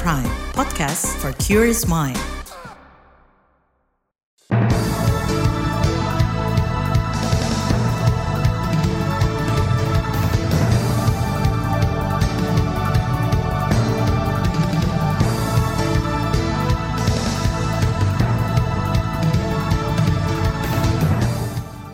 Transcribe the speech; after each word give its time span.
Prime, 0.00 0.24
podcast 0.56 1.04
for 1.20 1.36
curious 1.36 1.84
mind. 1.84 2.16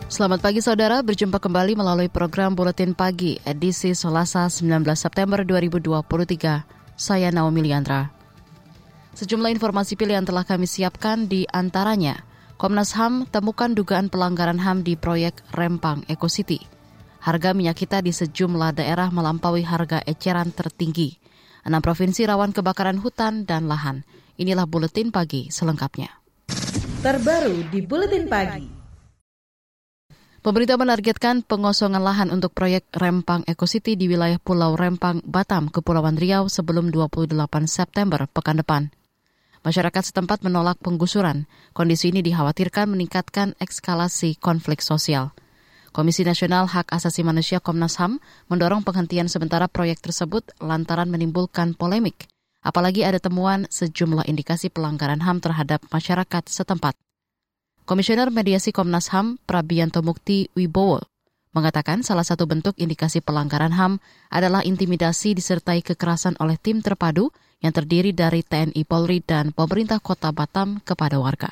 Selamat 0.07 0.39
pagi 0.39 0.63
saudara, 0.63 1.03
berjumpa 1.03 1.39
kembali 1.39 1.75
melalui 1.75 2.07
program 2.07 2.55
Buletin 2.55 2.95
Pagi 2.95 3.39
edisi 3.43 3.91
Selasa 3.91 4.47
19 4.47 4.87
September 4.95 5.43
2023. 5.43 6.78
Saya 6.99 7.31
Naomi 7.31 7.63
Liandra. 7.63 8.11
Sejumlah 9.15 9.55
informasi 9.55 9.95
pilihan 9.95 10.27
telah 10.27 10.43
kami 10.43 10.67
siapkan 10.67 11.31
di 11.31 11.47
antaranya 11.47 12.27
Komnas 12.59 12.91
HAM 12.91 13.23
temukan 13.31 13.71
dugaan 13.71 14.11
pelanggaran 14.11 14.59
HAM 14.59 14.83
di 14.83 14.99
proyek 14.99 15.47
Rempang 15.55 16.03
Eco 16.11 16.27
City. 16.27 16.59
Harga 17.23 17.55
minyak 17.55 17.79
kita 17.79 18.03
di 18.03 18.11
sejumlah 18.11 18.83
daerah 18.83 19.07
melampaui 19.15 19.63
harga 19.63 20.03
eceran 20.03 20.51
tertinggi. 20.51 21.15
Enam 21.63 21.79
provinsi 21.79 22.27
rawan 22.27 22.51
kebakaran 22.51 22.99
hutan 22.99 23.47
dan 23.47 23.71
lahan. 23.71 24.03
Inilah 24.35 24.67
Buletin 24.67 25.15
Pagi 25.15 25.47
selengkapnya. 25.47 26.11
Terbaru 26.99 27.63
di 27.71 27.79
Buletin 27.79 28.27
Pagi. 28.27 28.78
Pemerintah 30.39 30.79
menargetkan 30.79 31.43
pengosongan 31.43 31.99
lahan 31.99 32.31
untuk 32.31 32.55
proyek 32.55 32.87
Rempang 32.95 33.43
Eco 33.43 33.67
City 33.67 33.99
di 33.99 34.07
wilayah 34.07 34.39
Pulau 34.39 34.79
Rempang, 34.79 35.19
Batam, 35.27 35.67
Kepulauan 35.67 36.15
Riau 36.15 36.47
sebelum 36.47 36.95
28 36.95 37.35
September 37.67 38.23
pekan 38.31 38.63
depan. 38.63 38.87
Masyarakat 39.67 39.99
setempat 39.99 40.39
menolak 40.47 40.79
penggusuran. 40.79 41.43
Kondisi 41.75 42.15
ini 42.15 42.23
dikhawatirkan 42.23 42.87
meningkatkan 42.87 43.59
ekskalasi 43.59 44.39
konflik 44.39 44.79
sosial. 44.79 45.35
Komisi 45.91 46.23
Nasional 46.23 46.71
Hak 46.71 46.87
Asasi 46.87 47.19
Manusia 47.27 47.59
Komnas 47.59 47.99
HAM 47.99 48.23
mendorong 48.47 48.87
penghentian 48.87 49.27
sementara 49.27 49.67
proyek 49.67 49.99
tersebut 49.99 50.55
lantaran 50.63 51.11
menimbulkan 51.11 51.75
polemik. 51.75 52.31
Apalagi 52.63 53.03
ada 53.03 53.19
temuan 53.19 53.67
sejumlah 53.67 54.23
indikasi 54.23 54.71
pelanggaran 54.71 55.19
HAM 55.19 55.43
terhadap 55.43 55.83
masyarakat 55.91 56.47
setempat. 56.47 56.95
Komisioner 57.89 58.29
Mediasi 58.29 58.69
Komnas 58.69 59.09
HAM 59.09 59.41
Prabianto 59.49 60.05
Mukti 60.05 60.45
Wibowo 60.53 61.01
mengatakan 61.57 62.05
salah 62.05 62.21
satu 62.21 62.45
bentuk 62.45 62.77
indikasi 62.77 63.17
pelanggaran 63.17 63.73
HAM 63.73 63.97
adalah 64.29 64.61
intimidasi 64.61 65.33
disertai 65.33 65.81
kekerasan 65.81 66.37
oleh 66.37 66.61
tim 66.61 66.85
terpadu 66.85 67.33
yang 67.65 67.73
terdiri 67.73 68.13
dari 68.13 68.45
TNI 68.45 68.85
Polri 68.85 69.25
dan 69.25 69.57
pemerintah 69.57 69.97
kota 69.97 70.29
Batam 70.29 70.85
kepada 70.85 71.17
warga 71.17 71.49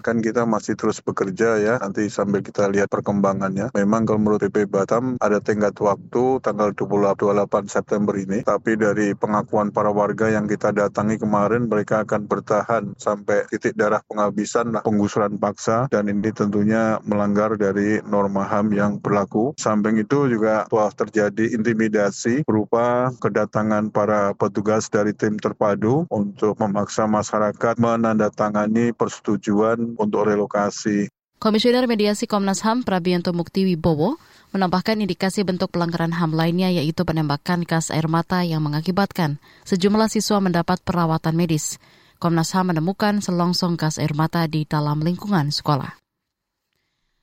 kan 0.00 0.24
kita 0.24 0.48
masih 0.48 0.74
terus 0.76 0.98
bekerja 1.00 1.60
ya 1.60 1.74
nanti 1.80 2.08
sambil 2.08 2.40
kita 2.40 2.68
lihat 2.68 2.88
perkembangannya. 2.88 3.72
Memang 3.76 4.08
kalau 4.08 4.20
menurut 4.20 4.42
PP 4.42 4.66
Batam 4.68 5.20
ada 5.20 5.38
tenggat 5.38 5.76
waktu 5.78 6.40
tanggal 6.40 6.72
28 6.72 7.70
September 7.70 8.16
ini. 8.16 8.42
Tapi 8.42 8.76
dari 8.76 9.12
pengakuan 9.14 9.70
para 9.70 9.92
warga 9.92 10.32
yang 10.32 10.48
kita 10.48 10.72
datangi 10.72 11.20
kemarin 11.20 11.68
mereka 11.68 12.02
akan 12.02 12.26
bertahan 12.26 12.84
sampai 12.96 13.46
titik 13.52 13.76
darah 13.76 14.00
penghabisan 14.08 14.74
lah 14.74 14.82
penggusuran 14.82 15.36
paksa. 15.36 15.86
Dan 15.92 16.08
ini 16.08 16.32
tentunya 16.32 16.98
melanggar 17.04 17.54
dari 17.60 18.00
norma 18.08 18.48
HAM 18.48 18.72
yang 18.72 18.98
berlaku. 18.98 19.52
Samping 19.60 20.00
itu 20.00 20.26
juga 20.26 20.66
telah 20.66 20.90
terjadi 20.92 21.52
intimidasi 21.54 22.42
berupa 22.48 23.12
kedatangan 23.20 23.92
para 23.92 24.32
petugas 24.36 24.88
dari 24.88 25.12
tim 25.12 25.36
terpadu 25.36 26.08
untuk 26.10 26.56
memaksa 26.58 27.04
masyarakat 27.04 27.76
menandatangani 27.80 28.92
persetujuan 28.94 29.89
untuk 29.96 30.28
relokasi. 30.28 31.10
Komisioner 31.40 31.88
Mediasi 31.88 32.28
Komnas 32.28 32.60
HAM 32.60 32.84
Prabianto 32.84 33.32
Mukti 33.32 33.64
Wibowo 33.64 34.20
menambahkan 34.52 35.00
indikasi 35.00 35.40
bentuk 35.40 35.72
pelanggaran 35.72 36.12
HAM 36.12 36.36
lainnya 36.36 36.68
yaitu 36.68 37.06
penembakan 37.08 37.64
gas 37.64 37.88
air 37.88 38.12
mata 38.12 38.44
yang 38.44 38.60
mengakibatkan 38.60 39.40
sejumlah 39.64 40.12
siswa 40.12 40.36
mendapat 40.44 40.84
perawatan 40.84 41.32
medis. 41.32 41.80
Komnas 42.20 42.52
HAM 42.52 42.76
menemukan 42.76 43.24
selongsong 43.24 43.80
gas 43.80 43.96
air 43.96 44.12
mata 44.12 44.44
di 44.44 44.68
dalam 44.68 45.00
lingkungan 45.00 45.48
sekolah. 45.48 45.96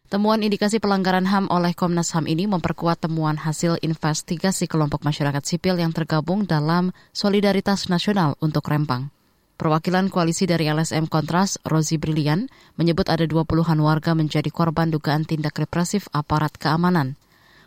Temuan 0.08 0.40
indikasi 0.40 0.80
pelanggaran 0.80 1.28
HAM 1.28 1.52
oleh 1.52 1.76
Komnas 1.76 2.16
HAM 2.16 2.32
ini 2.32 2.48
memperkuat 2.48 3.04
temuan 3.04 3.36
hasil 3.36 3.78
investigasi 3.84 4.66
kelompok 4.66 5.04
masyarakat 5.04 5.44
sipil 5.44 5.78
yang 5.78 5.92
tergabung 5.92 6.48
dalam 6.48 6.96
Solidaritas 7.12 7.92
Nasional 7.92 8.40
untuk 8.42 8.66
Rempang. 8.72 9.12
Perwakilan 9.58 10.14
koalisi 10.14 10.46
dari 10.46 10.70
LSM 10.70 11.10
Kontras, 11.10 11.58
Rozi 11.66 11.98
Brilian, 11.98 12.46
menyebut 12.78 13.10
ada 13.10 13.26
20-an 13.26 13.82
warga 13.82 14.14
menjadi 14.14 14.54
korban 14.54 14.94
dugaan 14.94 15.26
tindak 15.26 15.58
represif 15.58 16.06
aparat 16.14 16.54
keamanan. 16.62 17.18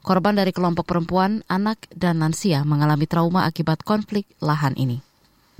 Korban 0.06 0.38
dari 0.38 0.54
kelompok 0.54 0.86
perempuan, 0.86 1.42
anak, 1.50 1.90
dan 1.90 2.22
lansia 2.22 2.62
mengalami 2.62 3.10
trauma 3.10 3.42
akibat 3.42 3.82
konflik 3.82 4.22
lahan 4.38 4.78
ini. 4.78 5.09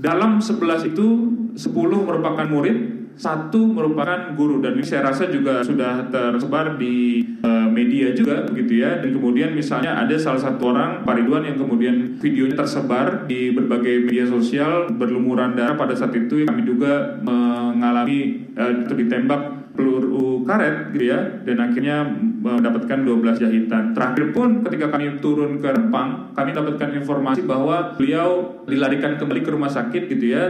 Dalam 0.01 0.41
11 0.41 0.89
itu, 0.89 1.07
10 1.53 2.09
merupakan 2.09 2.49
murid, 2.49 3.01
satu 3.13 3.69
merupakan 3.69 4.33
guru. 4.33 4.57
Dan 4.57 4.81
ini 4.81 4.85
saya 4.85 5.13
rasa 5.13 5.29
juga 5.29 5.61
sudah 5.61 6.09
tersebar 6.09 6.81
di 6.81 7.21
uh, 7.45 7.69
media 7.69 8.09
juga 8.17 8.49
begitu 8.49 8.81
ya. 8.81 8.97
Dan 8.97 9.13
kemudian 9.13 9.53
misalnya 9.53 10.01
ada 10.01 10.17
salah 10.17 10.41
satu 10.41 10.73
orang 10.73 11.05
Pak 11.05 11.15
Ridwan 11.21 11.45
yang 11.45 11.57
kemudian 11.61 12.17
videonya 12.17 12.57
tersebar 12.57 13.29
di 13.29 13.53
berbagai 13.53 14.09
media 14.09 14.25
sosial 14.25 14.89
berlumuran 14.89 15.53
darah. 15.53 15.77
Pada 15.77 15.93
saat 15.93 16.17
itu 16.17 16.49
kami 16.49 16.65
juga 16.65 17.21
mengalami 17.21 18.49
uh, 18.57 18.89
ditembak 18.89 19.75
peluru 19.77 20.41
karet 20.41 20.89
gitu 20.97 21.13
ya. 21.13 21.19
Dan 21.45 21.61
akhirnya 21.61 22.09
mendapatkan 22.41 22.99
12 23.05 23.37
jahitan. 23.37 23.93
Terakhir 23.93 24.33
pun 24.33 24.65
ketika 24.65 24.89
kami 24.89 25.21
turun 25.21 25.61
ke 25.61 25.69
Rempang, 25.69 26.33
kami 26.33 26.51
dapatkan 26.57 26.89
informasi 26.97 27.45
bahwa 27.45 27.93
beliau 27.93 28.61
dilarikan 28.65 29.21
kembali 29.21 29.41
ke 29.45 29.49
rumah 29.53 29.69
sakit 29.69 30.09
gitu 30.09 30.25
ya 30.33 30.45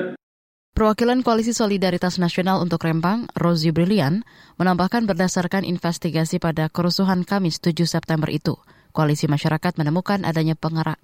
Perwakilan 0.71 1.19
Koalisi 1.19 1.51
Solidaritas 1.51 2.15
Nasional 2.15 2.63
untuk 2.63 2.81
Rempang, 2.81 3.27
Rosie 3.35 3.69
Brilian, 3.69 4.23
menambahkan 4.55 5.03
berdasarkan 5.03 5.67
investigasi 5.67 6.39
pada 6.39 6.71
kerusuhan 6.71 7.27
Kamis 7.27 7.59
7 7.59 7.85
September 7.85 8.31
itu, 8.31 8.55
Koalisi 8.95 9.27
Masyarakat 9.27 9.75
menemukan 9.75 10.23
adanya 10.23 10.55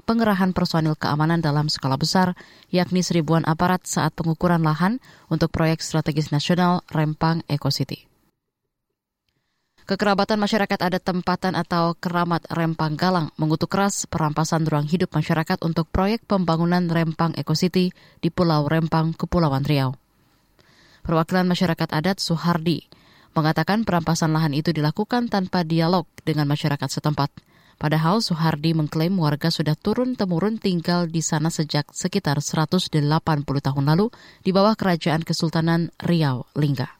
pengerahan 0.07 0.55
personil 0.55 0.95
keamanan 0.95 1.43
dalam 1.43 1.67
skala 1.67 1.99
besar, 1.99 2.39
yakni 2.71 3.03
seribuan 3.03 3.43
aparat 3.43 3.83
saat 3.83 4.15
pengukuran 4.15 4.63
lahan 4.63 5.03
untuk 5.27 5.51
proyek 5.51 5.83
strategis 5.83 6.31
nasional 6.31 6.81
Rempang 6.87 7.43
Eco 7.51 7.67
City. 7.67 8.06
Kekerabatan 9.87 10.35
masyarakat 10.35 10.83
adat 10.83 10.99
tempatan 10.99 11.55
atau 11.55 11.95
keramat 11.95 12.43
Rempang 12.51 12.99
Galang 12.99 13.31
mengutuk 13.39 13.71
keras 13.71 14.03
perampasan 14.03 14.67
ruang 14.67 14.83
hidup 14.83 15.15
masyarakat 15.15 15.63
untuk 15.63 15.87
proyek 15.87 16.27
pembangunan 16.27 16.91
Rempang 16.91 17.31
Eco 17.39 17.55
City 17.55 17.95
di 18.19 18.27
Pulau 18.27 18.67
Rempang, 18.67 19.15
Kepulauan 19.15 19.63
Riau. 19.63 19.95
Perwakilan 21.07 21.47
masyarakat 21.47 21.87
adat 21.87 22.19
Suhardi 22.19 22.83
mengatakan 23.31 23.87
perampasan 23.87 24.35
lahan 24.35 24.51
itu 24.51 24.75
dilakukan 24.75 25.31
tanpa 25.31 25.63
dialog 25.63 26.03
dengan 26.27 26.51
masyarakat 26.51 26.91
setempat. 26.91 27.31
Padahal 27.79 28.19
Suhardi 28.19 28.75
mengklaim 28.75 29.15
warga 29.15 29.47
sudah 29.47 29.79
turun-temurun 29.79 30.59
tinggal 30.59 31.07
di 31.07 31.23
sana 31.23 31.47
sejak 31.47 31.95
sekitar 31.95 32.43
180 32.43 32.91
tahun 33.39 33.85
lalu 33.87 34.11
di 34.43 34.51
bawah 34.51 34.75
kerajaan 34.75 35.23
Kesultanan 35.23 35.95
Riau 36.03 36.43
Lingga. 36.59 36.96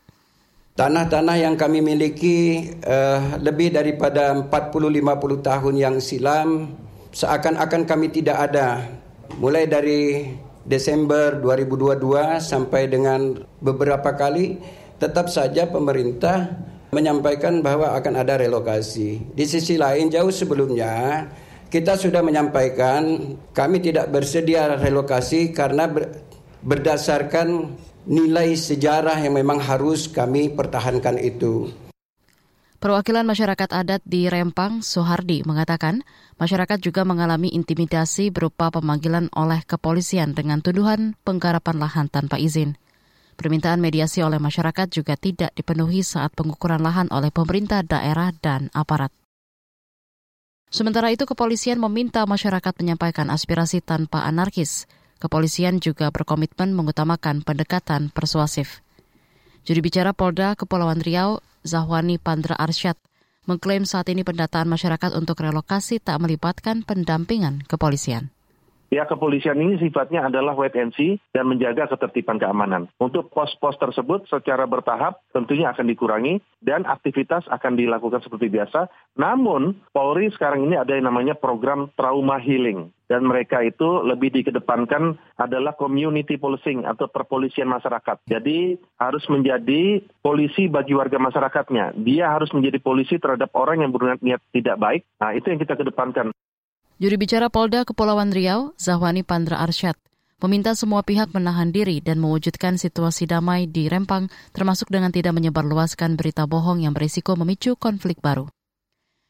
Tanah-tanah 0.77 1.41
yang 1.41 1.57
kami 1.57 1.81
miliki 1.81 2.69
uh, 2.85 3.41
lebih 3.41 3.73
daripada 3.73 4.29
40-50 4.45 5.41
tahun 5.41 5.73
yang 5.73 5.95
silam 5.97 6.77
seakan-akan 7.09 7.89
kami 7.89 8.13
tidak 8.13 8.37
ada. 8.45 8.85
Mulai 9.41 9.65
dari 9.65 10.29
Desember 10.61 11.33
2022 11.41 12.37
sampai 12.37 12.93
dengan 12.93 13.41
beberapa 13.57 14.13
kali 14.13 14.61
tetap 15.01 15.33
saja 15.33 15.65
pemerintah 15.65 16.53
menyampaikan 16.93 17.65
bahwa 17.65 17.97
akan 17.97 18.13
ada 18.21 18.37
relokasi. 18.37 19.17
Di 19.33 19.49
sisi 19.49 19.81
lain 19.81 20.13
jauh 20.13 20.29
sebelumnya 20.29 21.25
kita 21.73 21.97
sudah 21.97 22.21
menyampaikan 22.21 23.33
kami 23.49 23.81
tidak 23.81 24.13
bersedia 24.13 24.77
relokasi 24.77 25.49
karena 25.57 25.89
ber, 25.89 26.21
berdasarkan 26.61 27.73
nilai 28.07 28.55
sejarah 28.55 29.19
yang 29.19 29.35
memang 29.35 29.59
harus 29.59 30.07
kami 30.07 30.49
pertahankan 30.55 31.19
itu. 31.19 31.69
Perwakilan 32.77 33.25
masyarakat 33.25 33.69
adat 33.73 34.05
di 34.05 34.29
Rempang, 34.29 34.85
Sohardi, 34.85 35.41
mengatakan 35.43 36.05
masyarakat 36.37 36.77
juga 36.77 37.01
mengalami 37.03 37.49
intimidasi 37.51 38.29
berupa 38.29 38.69
pemanggilan 38.69 39.33
oleh 39.33 39.65
kepolisian 39.65 40.37
dengan 40.37 40.61
tuduhan 40.61 41.17
penggarapan 41.25 41.81
lahan 41.81 42.07
tanpa 42.07 42.37
izin. 42.37 42.77
Permintaan 43.33 43.81
mediasi 43.81 44.21
oleh 44.21 44.37
masyarakat 44.37 44.93
juga 44.93 45.17
tidak 45.17 45.53
dipenuhi 45.57 46.05
saat 46.05 46.33
pengukuran 46.37 46.81
lahan 46.81 47.09
oleh 47.09 47.33
pemerintah 47.33 47.81
daerah 47.81 48.29
dan 48.33 48.69
aparat. 48.77 49.09
Sementara 50.69 51.09
itu, 51.09 51.25
kepolisian 51.25 51.81
meminta 51.81 52.25
masyarakat 52.29 52.73
menyampaikan 52.77 53.33
aspirasi 53.33 53.81
tanpa 53.81 54.25
anarkis. 54.25 54.85
Kepolisian 55.17 55.81
juga 55.81 56.13
berkomitmen 56.13 56.77
mengutamakan 56.77 57.41
pendekatan 57.41 58.13
persuasif. 58.13 58.85
Juri 59.65 59.81
bicara 59.81 60.13
Polda 60.13 60.53
Kepulauan 60.53 61.01
Riau, 61.01 61.41
Zahwani 61.65 62.21
Pandra 62.21 62.53
Arsyad, 62.53 62.95
mengklaim 63.49 63.83
saat 63.83 64.07
ini 64.13 64.21
pendataan 64.21 64.69
masyarakat 64.69 65.17
untuk 65.17 65.41
relokasi 65.41 65.97
tak 65.97 66.21
melibatkan 66.21 66.85
pendampingan 66.85 67.65
kepolisian. 67.65 68.29
Ya 68.87 69.03
kepolisian 69.03 69.59
ini 69.59 69.75
sifatnya 69.83 70.31
adalah 70.31 70.55
wait 70.55 70.71
and 70.79 70.95
see 70.95 71.19
dan 71.35 71.51
menjaga 71.51 71.91
ketertiban 71.91 72.39
keamanan. 72.39 72.87
Untuk 73.03 73.27
pos-pos 73.35 73.75
tersebut 73.75 74.23
secara 74.31 74.63
bertahap 74.63 75.19
tentunya 75.35 75.75
akan 75.75 75.91
dikurangi 75.91 76.39
dan 76.63 76.87
aktivitas 76.87 77.43
akan 77.51 77.75
dilakukan 77.75 78.23
seperti 78.23 78.47
biasa. 78.47 78.87
Namun 79.19 79.83
Polri 79.91 80.31
sekarang 80.31 80.63
ini 80.63 80.79
ada 80.79 80.95
yang 80.95 81.11
namanya 81.11 81.35
program 81.35 81.91
trauma 81.99 82.39
healing 82.39 82.95
dan 83.07 83.23
mereka 83.23 83.63
itu 83.63 84.03
lebih 84.03 84.35
dikedepankan 84.35 85.15
adalah 85.39 85.73
community 85.79 86.35
policing 86.35 86.83
atau 86.83 87.07
perpolisian 87.07 87.71
masyarakat. 87.71 88.19
Jadi 88.27 88.75
harus 88.99 89.23
menjadi 89.31 90.03
polisi 90.19 90.67
bagi 90.67 90.93
warga 90.93 91.17
masyarakatnya. 91.17 91.95
Dia 92.03 92.35
harus 92.35 92.51
menjadi 92.51 92.83
polisi 92.83 93.15
terhadap 93.17 93.55
orang 93.55 93.81
yang 93.81 93.91
berniat 93.95 94.43
tidak 94.51 94.77
baik. 94.77 95.01
Nah 95.23 95.31
itu 95.33 95.47
yang 95.49 95.59
kita 95.59 95.79
kedepankan. 95.79 96.35
Juri 96.99 97.15
bicara 97.15 97.47
Polda 97.47 97.87
Kepulauan 97.87 98.33
Riau, 98.33 98.73
Zahwani 98.75 99.21
Pandra 99.21 99.61
Arsyad, 99.61 99.93
meminta 100.41 100.73
semua 100.73 101.05
pihak 101.05 101.29
menahan 101.29 101.69
diri 101.69 102.01
dan 102.01 102.17
mewujudkan 102.17 102.81
situasi 102.81 103.29
damai 103.29 103.69
di 103.69 103.85
Rempang, 103.85 104.33
termasuk 104.49 104.89
dengan 104.89 105.13
tidak 105.13 105.37
menyebarluaskan 105.37 106.17
berita 106.17 106.49
bohong 106.49 106.81
yang 106.81 106.97
berisiko 106.97 107.37
memicu 107.37 107.77
konflik 107.77 108.17
baru. 108.17 108.49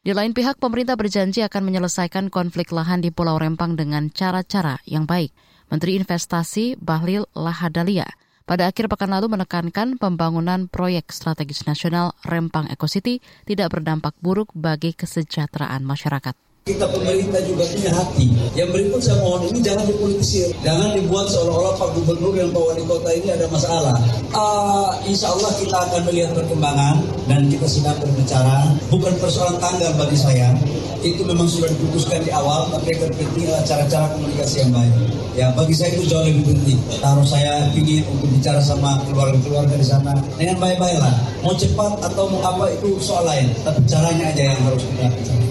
Di 0.08 0.16
lain 0.16 0.32
pihak, 0.32 0.56
pemerintah 0.56 0.96
berjanji 0.96 1.44
akan 1.44 1.68
menyelesaikan 1.68 2.32
konflik 2.32 2.72
lahan 2.72 3.04
di 3.04 3.12
Pulau 3.12 3.36
Rempang 3.36 3.76
dengan 3.76 4.08
cara-cara 4.08 4.80
yang 4.88 5.04
baik. 5.04 5.36
Menteri 5.68 6.00
Investasi 6.00 6.80
Bahlil 6.80 7.28
Lahadalia 7.36 8.08
pada 8.48 8.72
akhir 8.72 8.88
pekan 8.88 9.12
lalu 9.12 9.28
menekankan 9.28 10.00
pembangunan 10.00 10.64
proyek 10.72 11.12
strategis 11.12 11.68
nasional 11.68 12.16
Rempang 12.24 12.72
Eco 12.72 12.88
City 12.88 13.20
tidak 13.44 13.76
berdampak 13.76 14.16
buruk 14.24 14.48
bagi 14.56 14.96
kesejahteraan 14.96 15.84
masyarakat 15.84 16.47
kita 16.68 16.84
pemerintah 16.92 17.40
juga 17.48 17.64
punya 17.72 17.90
hati. 17.96 18.28
Yang 18.52 18.68
berikut 18.76 19.00
saya 19.00 19.16
mohon 19.24 19.48
ini 19.48 19.64
jangan 19.64 19.88
dipolitisir, 19.88 20.52
jangan 20.60 20.92
dibuat 20.92 21.32
seolah-olah 21.32 21.74
Pak 21.80 21.88
Gubernur 21.96 22.36
dan 22.36 22.52
Pak 22.52 22.62
Wali 22.62 22.82
Kota 22.84 23.10
ini 23.16 23.28
ada 23.32 23.46
masalah. 23.48 23.96
Uh, 24.36 24.92
insya 25.08 25.32
Allah 25.32 25.48
kita 25.56 25.76
akan 25.88 26.00
melihat 26.12 26.36
perkembangan 26.36 27.00
dan 27.24 27.48
kita 27.48 27.64
sedang 27.64 27.96
berbicara. 27.96 28.76
Bukan 28.92 29.16
persoalan 29.16 29.56
tanggal 29.56 29.96
bagi 29.96 30.18
saya, 30.20 30.52
itu 31.00 31.24
memang 31.24 31.48
sudah 31.48 31.72
diputuskan 31.72 32.20
di 32.20 32.30
awal, 32.34 32.68
tapi 32.68 32.92
yang 32.92 33.08
terpenting 33.08 33.48
cara-cara 33.64 34.06
komunikasi 34.12 34.66
yang 34.66 34.72
baik. 34.74 34.94
Ya 35.38 35.46
bagi 35.54 35.70
saya 35.70 35.94
itu 35.94 36.10
jauh 36.10 36.26
lebih 36.26 36.50
penting. 36.50 36.78
Taruh 36.98 37.22
saya 37.22 37.70
ingin 37.72 38.02
untuk 38.10 38.26
bicara 38.34 38.58
sama 38.58 38.98
keluarga-keluarga 39.06 39.78
di 39.78 39.86
sana 39.86 40.12
dengan 40.34 40.58
baik-baik 40.58 40.98
lah. 40.98 41.14
Mau 41.46 41.54
cepat 41.54 42.02
atau 42.02 42.26
mau 42.26 42.42
apa 42.42 42.68
itu 42.74 42.98
soal 42.98 43.22
lain, 43.22 43.46
tapi 43.62 43.78
caranya 43.86 44.34
aja 44.34 44.42
yang 44.50 44.60
harus 44.66 44.82
kita 44.82 45.06
bicara. 45.06 45.47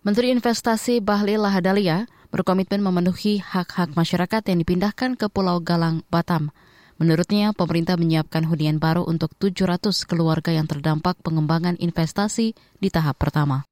Menteri 0.00 0.32
Investasi 0.32 1.04
Bahlil 1.04 1.44
Lahadalia 1.44 2.08
berkomitmen 2.32 2.80
memenuhi 2.80 3.36
hak-hak 3.36 3.92
masyarakat 3.92 4.40
yang 4.48 4.64
dipindahkan 4.64 5.12
ke 5.12 5.28
Pulau 5.28 5.60
Galang, 5.60 6.08
Batam. 6.08 6.56
Menurutnya, 6.96 7.52
pemerintah 7.52 8.00
menyiapkan 8.00 8.48
hunian 8.48 8.80
baru 8.80 9.04
untuk 9.04 9.36
700 9.36 9.92
keluarga 10.08 10.56
yang 10.56 10.64
terdampak 10.64 11.20
pengembangan 11.20 11.76
investasi 11.76 12.56
di 12.80 12.88
tahap 12.88 13.20
pertama. 13.20 13.68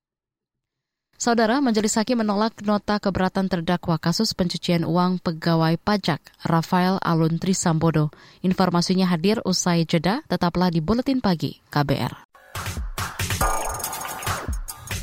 Saudara, 1.17 1.65
Majelis 1.65 1.97
Hakim 1.97 2.21
menolak 2.21 2.61
nota 2.61 3.01
keberatan 3.01 3.49
terdakwa 3.49 3.97
kasus 3.97 4.37
pencucian 4.37 4.85
uang 4.85 5.25
pegawai 5.25 5.81
pajak 5.81 6.21
Rafael 6.45 7.01
Alun 7.01 7.41
Trisambodo. 7.41 8.13
Informasinya 8.45 9.09
hadir 9.09 9.41
usai 9.49 9.89
jeda, 9.89 10.21
tetaplah 10.29 10.69
di 10.69 10.85
Buletin 10.85 11.25
Pagi 11.25 11.57
KBR. 11.73 12.29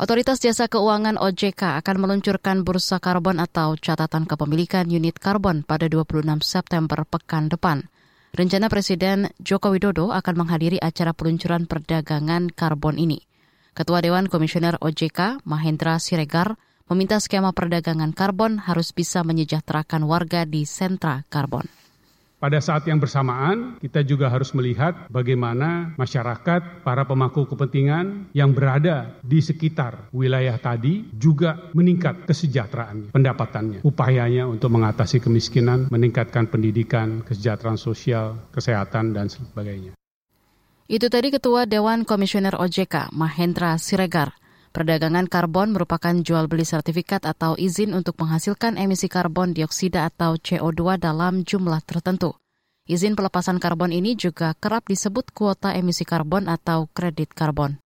Otoritas 0.00 0.40
Jasa 0.40 0.64
Keuangan 0.64 1.20
OJK 1.20 1.76
akan 1.84 1.96
meluncurkan 2.00 2.64
bursa 2.64 2.96
karbon 3.04 3.36
atau 3.36 3.76
catatan 3.76 4.24
kepemilikan 4.24 4.88
unit 4.88 5.20
karbon 5.20 5.60
pada 5.60 5.92
26 5.92 6.40
September 6.40 7.04
pekan 7.04 7.52
depan. 7.52 7.84
Rencana 8.32 8.72
Presiden 8.72 9.28
Joko 9.44 9.68
Widodo 9.68 10.08
akan 10.08 10.40
menghadiri 10.40 10.80
acara 10.80 11.12
peluncuran 11.12 11.68
perdagangan 11.68 12.48
karbon 12.48 12.96
ini. 12.96 13.28
Ketua 13.76 14.00
Dewan 14.00 14.32
Komisioner 14.32 14.80
OJK, 14.80 15.44
Mahendra 15.44 16.00
Siregar, 16.00 16.56
meminta 16.88 17.20
skema 17.20 17.52
perdagangan 17.52 18.16
karbon 18.16 18.56
harus 18.56 18.96
bisa 18.96 19.20
menyejahterakan 19.20 20.08
warga 20.08 20.48
di 20.48 20.64
sentra 20.64 21.28
karbon. 21.28 21.68
Pada 22.40 22.56
saat 22.56 22.88
yang 22.88 22.96
bersamaan, 22.96 23.76
kita 23.84 24.00
juga 24.00 24.32
harus 24.32 24.56
melihat 24.56 25.12
bagaimana 25.12 25.92
masyarakat, 26.00 26.80
para 26.80 27.04
pemangku 27.04 27.44
kepentingan 27.44 28.32
yang 28.32 28.56
berada 28.56 29.20
di 29.20 29.44
sekitar 29.44 30.08
wilayah 30.08 30.56
tadi 30.56 31.04
juga 31.12 31.68
meningkat 31.76 32.24
kesejahteraan 32.24 33.12
pendapatannya, 33.12 33.84
upayanya 33.84 34.48
untuk 34.48 34.72
mengatasi 34.72 35.20
kemiskinan, 35.20 35.92
meningkatkan 35.92 36.48
pendidikan, 36.48 37.20
kesejahteraan 37.28 37.76
sosial, 37.76 38.48
kesehatan, 38.56 39.12
dan 39.12 39.28
sebagainya. 39.28 39.92
Itu 40.88 41.12
tadi 41.12 41.28
Ketua 41.28 41.68
Dewan 41.68 42.08
Komisioner 42.08 42.56
OJK, 42.56 43.12
Mahendra 43.12 43.76
Siregar. 43.76 44.32
Perdagangan 44.70 45.26
karbon 45.26 45.74
merupakan 45.74 46.14
jual 46.14 46.46
beli 46.46 46.62
sertifikat 46.62 47.26
atau 47.26 47.58
izin 47.58 47.90
untuk 47.90 48.14
menghasilkan 48.22 48.78
emisi 48.78 49.10
karbon 49.10 49.50
dioksida 49.50 50.06
atau 50.06 50.38
CO2 50.38 50.94
dalam 50.94 51.42
jumlah 51.42 51.82
tertentu. 51.82 52.38
Izin 52.86 53.18
pelepasan 53.18 53.58
karbon 53.58 53.90
ini 53.90 54.14
juga 54.14 54.54
kerap 54.54 54.86
disebut 54.86 55.34
kuota 55.34 55.74
emisi 55.74 56.06
karbon 56.06 56.46
atau 56.46 56.86
kredit 56.94 57.34
karbon. 57.34 57.82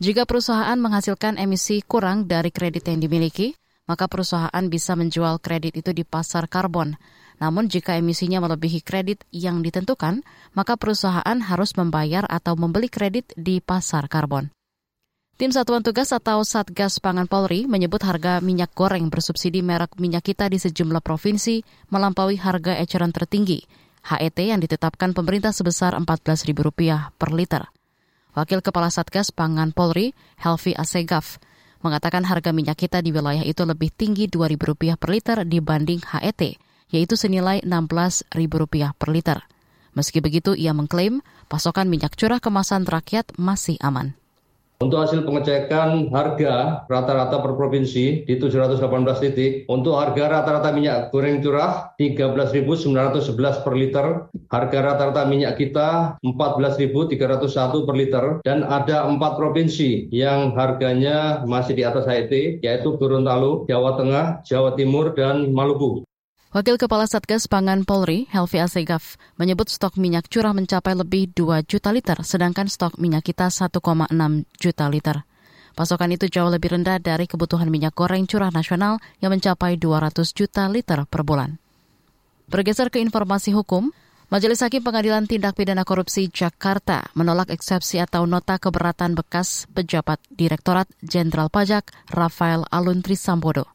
Jika 0.00 0.24
perusahaan 0.24 0.76
menghasilkan 0.80 1.36
emisi 1.36 1.84
kurang 1.84 2.24
dari 2.32 2.48
kredit 2.48 2.88
yang 2.88 3.04
dimiliki, 3.04 3.52
maka 3.84 4.08
perusahaan 4.08 4.64
bisa 4.72 4.96
menjual 4.96 5.36
kredit 5.44 5.76
itu 5.76 5.92
di 5.92 6.08
pasar 6.08 6.48
karbon. 6.48 6.96
Namun 7.44 7.68
jika 7.68 8.00
emisinya 8.00 8.40
melebihi 8.40 8.80
kredit 8.80 9.28
yang 9.36 9.60
ditentukan, 9.60 10.24
maka 10.56 10.80
perusahaan 10.80 11.38
harus 11.44 11.76
membayar 11.76 12.24
atau 12.24 12.56
membeli 12.56 12.88
kredit 12.88 13.36
di 13.36 13.60
pasar 13.60 14.08
karbon. 14.08 14.48
Tim 15.34 15.50
Satuan 15.50 15.82
Tugas 15.82 16.14
atau 16.14 16.46
Satgas 16.46 17.02
Pangan 17.02 17.26
Polri 17.26 17.66
menyebut 17.66 17.98
harga 18.06 18.38
minyak 18.38 18.70
goreng 18.70 19.10
bersubsidi 19.10 19.66
merek 19.66 19.98
minyak 19.98 20.30
kita 20.30 20.46
di 20.46 20.62
sejumlah 20.62 21.02
provinsi 21.02 21.66
melampaui 21.90 22.38
harga 22.38 22.78
eceran 22.78 23.10
tertinggi, 23.10 23.66
HET 24.06 24.38
yang 24.38 24.62
ditetapkan 24.62 25.10
pemerintah 25.10 25.50
sebesar 25.50 25.98
Rp14.000 25.98 27.18
per 27.18 27.34
liter. 27.34 27.66
Wakil 28.38 28.62
Kepala 28.62 28.94
Satgas 28.94 29.34
Pangan 29.34 29.74
Polri, 29.74 30.14
Helvi 30.38 30.70
Asegaf, 30.78 31.42
mengatakan 31.82 32.22
harga 32.22 32.54
minyak 32.54 32.86
kita 32.86 33.02
di 33.02 33.10
wilayah 33.10 33.42
itu 33.42 33.66
lebih 33.66 33.90
tinggi 33.90 34.30
Rp2.000 34.30 34.94
per 34.94 35.10
liter 35.10 35.42
dibanding 35.42 35.98
HET, 36.14 36.62
yaitu 36.94 37.18
senilai 37.18 37.58
Rp16.000 37.66 38.94
per 38.94 39.10
liter. 39.10 39.42
Meski 39.98 40.22
begitu, 40.22 40.54
ia 40.54 40.70
mengklaim 40.70 41.26
pasokan 41.50 41.90
minyak 41.90 42.14
curah 42.14 42.38
kemasan 42.38 42.86
rakyat 42.86 43.34
masih 43.34 43.82
aman. 43.82 44.14
Untuk 44.82 44.98
hasil 44.98 45.22
pengecekan 45.22 46.10
harga 46.10 46.82
rata-rata 46.90 47.38
per 47.38 47.54
provinsi 47.54 48.26
di 48.26 48.34
718 48.42 49.22
titik, 49.22 49.52
untuk 49.70 49.94
harga 49.94 50.26
rata-rata 50.26 50.74
minyak 50.74 51.14
goreng 51.14 51.38
curah 51.38 51.94
13.911 51.94 53.62
per 53.62 53.74
liter, 53.78 54.06
harga 54.50 54.78
rata-rata 54.82 55.30
minyak 55.30 55.62
kita 55.62 56.18
14.301 56.26 57.86
per 57.86 57.94
liter, 57.94 58.24
dan 58.42 58.66
ada 58.66 59.06
empat 59.06 59.38
provinsi 59.38 60.10
yang 60.10 60.58
harganya 60.58 61.46
masih 61.46 61.78
di 61.78 61.86
atas 61.86 62.10
HET, 62.10 62.58
yaitu 62.66 62.98
Gorontalo, 62.98 63.70
Jawa 63.70 63.94
Tengah, 63.94 64.42
Jawa 64.42 64.74
Timur, 64.74 65.14
dan 65.14 65.54
Maluku. 65.54 66.02
Wakil 66.54 66.78
Kepala 66.78 67.10
Satgas 67.10 67.50
Pangan 67.50 67.82
Polri, 67.82 68.30
Helvi 68.30 68.62
Asegaf, 68.62 69.18
menyebut 69.34 69.66
stok 69.66 69.98
minyak 69.98 70.30
curah 70.30 70.54
mencapai 70.54 70.94
lebih 70.94 71.34
2 71.34 71.66
juta 71.66 71.90
liter, 71.90 72.14
sedangkan 72.22 72.70
stok 72.70 72.94
minyak 73.02 73.26
kita 73.26 73.50
1,6 73.50 73.74
juta 74.62 74.86
liter. 74.86 75.26
Pasokan 75.74 76.14
itu 76.14 76.30
jauh 76.30 76.46
lebih 76.46 76.78
rendah 76.78 77.02
dari 77.02 77.26
kebutuhan 77.26 77.66
minyak 77.74 77.98
goreng 77.98 78.30
curah 78.30 78.54
nasional 78.54 79.02
yang 79.18 79.34
mencapai 79.34 79.74
200 79.82 80.14
juta 80.30 80.70
liter 80.70 81.02
per 81.10 81.26
bulan. 81.26 81.58
Bergeser 82.46 82.86
ke 82.86 83.02
informasi 83.02 83.50
hukum, 83.50 83.90
Majelis 84.30 84.62
Hakim 84.62 84.86
Pengadilan 84.86 85.26
Tindak 85.26 85.58
Pidana 85.58 85.82
Korupsi 85.82 86.30
Jakarta 86.30 87.10
menolak 87.18 87.50
eksepsi 87.50 87.98
atau 87.98 88.30
nota 88.30 88.62
keberatan 88.62 89.18
bekas 89.18 89.66
pejabat 89.74 90.22
Direktorat 90.30 90.86
Jenderal 91.02 91.50
Pajak 91.50 91.90
Rafael 92.14 92.62
Aluntri 92.70 93.18
Sambodo. 93.18 93.66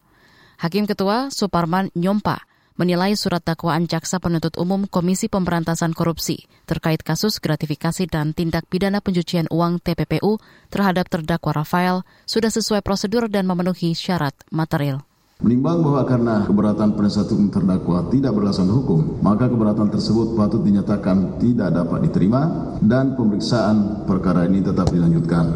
Hakim 0.63 0.87
Ketua 0.87 1.27
Suparman 1.27 1.91
Nyompa 1.91 2.48
menilai 2.79 3.19
surat 3.19 3.43
dakwaan 3.43 3.91
jaksa 3.91 4.23
penuntut 4.23 4.55
umum 4.55 4.87
Komisi 4.87 5.27
Pemberantasan 5.27 5.91
Korupsi 5.91 6.47
terkait 6.63 7.03
kasus 7.03 7.43
gratifikasi 7.43 8.07
dan 8.07 8.31
tindak 8.31 8.63
pidana 8.71 9.03
pencucian 9.03 9.51
uang 9.51 9.83
TPPU 9.83 10.39
terhadap 10.71 11.11
terdakwa 11.11 11.59
Rafael 11.59 12.07
sudah 12.23 12.47
sesuai 12.47 12.79
prosedur 12.79 13.27
dan 13.27 13.43
memenuhi 13.51 13.91
syarat 13.91 14.31
material. 14.47 15.03
Menimbang 15.39 15.83
bahwa 15.83 16.03
karena 16.03 16.43
keberatan 16.43 16.99
penasihat 16.99 17.31
hukum 17.31 17.47
terdakwa 17.47 18.07
tidak 18.11 18.35
berlasan 18.35 18.67
hukum, 18.67 19.23
maka 19.23 19.47
keberatan 19.47 19.87
tersebut 19.87 20.35
patut 20.35 20.63
dinyatakan 20.63 21.39
tidak 21.39 21.71
dapat 21.75 22.07
diterima 22.07 22.75
dan 22.83 23.15
pemeriksaan 23.15 24.03
perkara 24.03 24.47
ini 24.47 24.59
tetap 24.63 24.91
dilanjutkan. 24.91 25.51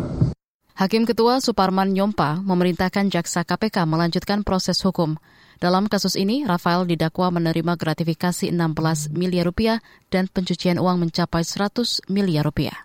Hakim 0.74 1.04
Ketua 1.04 1.44
Suparman 1.44 1.92
Nyompa 1.92 2.40
memerintahkan 2.42 3.12
jaksa 3.12 3.44
KPK 3.44 3.84
melanjutkan 3.84 4.48
proses 4.48 4.80
hukum. 4.82 5.20
Dalam 5.64 5.88
kasus 5.88 6.20
ini, 6.20 6.44
Rafael 6.44 6.84
didakwa 6.84 7.40
menerima 7.40 7.80
gratifikasi 7.80 8.52
16 8.52 9.16
miliar 9.16 9.48
rupiah 9.48 9.80
dan 10.12 10.28
pencucian 10.28 10.76
uang 10.76 11.08
mencapai 11.08 11.48
100 11.48 12.04
miliar 12.12 12.44
rupiah. 12.44 12.84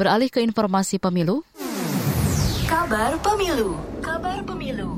Beralih 0.00 0.32
ke 0.32 0.40
informasi 0.40 0.96
pemilu. 0.96 1.44
Kabar 2.64 3.20
pemilu. 3.20 3.76
Kabar 4.00 4.40
pemilu. 4.48 4.96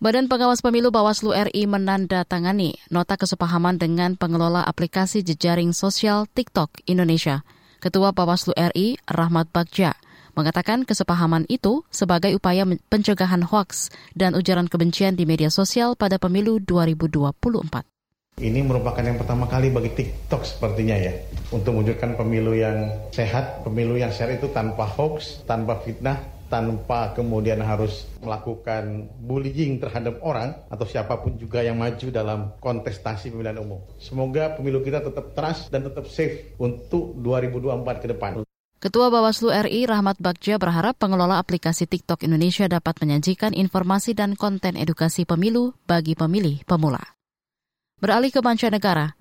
Badan 0.00 0.32
Pengawas 0.32 0.64
Pemilu 0.64 0.88
Bawaslu 0.88 1.36
RI 1.36 1.68
menandatangani 1.68 2.80
nota 2.88 3.20
kesepahaman 3.20 3.76
dengan 3.76 4.16
pengelola 4.16 4.64
aplikasi 4.64 5.20
jejaring 5.20 5.76
sosial 5.76 6.24
TikTok 6.32 6.88
Indonesia. 6.88 7.44
Ketua 7.84 8.16
Bawaslu 8.16 8.56
RI, 8.56 8.96
Rahmat 9.04 9.52
Bagja, 9.52 9.92
mengatakan 10.34 10.86
kesepahaman 10.86 11.46
itu 11.50 11.82
sebagai 11.88 12.34
upaya 12.36 12.66
pencegahan 12.88 13.46
hoaks 13.46 13.90
dan 14.14 14.34
ujaran 14.34 14.66
kebencian 14.66 15.14
di 15.14 15.24
media 15.24 15.48
sosial 15.48 15.94
pada 15.94 16.18
pemilu 16.18 16.58
2024. 16.62 17.86
Ini 18.40 18.64
merupakan 18.64 19.04
yang 19.04 19.20
pertama 19.20 19.44
kali 19.44 19.68
bagi 19.68 19.92
TikTok 19.92 20.48
sepertinya 20.48 20.96
ya 20.96 21.12
untuk 21.52 21.76
mewujudkan 21.76 22.16
pemilu 22.16 22.56
yang 22.56 22.88
sehat, 23.12 23.60
pemilu 23.68 24.00
yang 24.00 24.08
sehat 24.08 24.32
itu 24.40 24.48
tanpa 24.48 24.88
hoax, 24.88 25.44
tanpa 25.44 25.76
fitnah, 25.84 26.16
tanpa 26.50 27.14
kemudian 27.14 27.62
harus 27.62 28.10
melakukan 28.18 29.06
bullying 29.22 29.78
terhadap 29.78 30.18
orang 30.24 30.56
atau 30.66 30.82
siapa 30.88 31.22
pun 31.22 31.38
juga 31.38 31.62
yang 31.62 31.78
maju 31.78 32.08
dalam 32.10 32.56
kontestasi 32.58 33.30
pemilihan 33.30 33.62
umum. 33.62 33.84
Semoga 34.02 34.58
pemilu 34.58 34.82
kita 34.82 35.04
tetap 35.04 35.36
trust 35.36 35.70
dan 35.70 35.86
tetap 35.86 36.10
safe 36.10 36.58
untuk 36.58 37.14
2024 37.22 38.02
ke 38.02 38.08
depan. 38.10 38.32
Ketua 38.80 39.12
Bawaslu 39.12 39.52
RI 39.52 39.84
Rahmat 39.84 40.24
Bagja 40.24 40.56
berharap 40.56 40.96
pengelola 40.96 41.36
aplikasi 41.36 41.84
TikTok 41.84 42.24
Indonesia 42.24 42.64
dapat 42.64 42.96
menyajikan 43.04 43.52
informasi 43.52 44.16
dan 44.16 44.32
konten 44.40 44.72
edukasi 44.72 45.28
pemilu 45.28 45.76
bagi 45.84 46.16
pemilih 46.16 46.64
pemula. 46.64 47.12
Beralih 48.00 48.32
ke 48.32 48.40
mancanegara, 48.40 49.20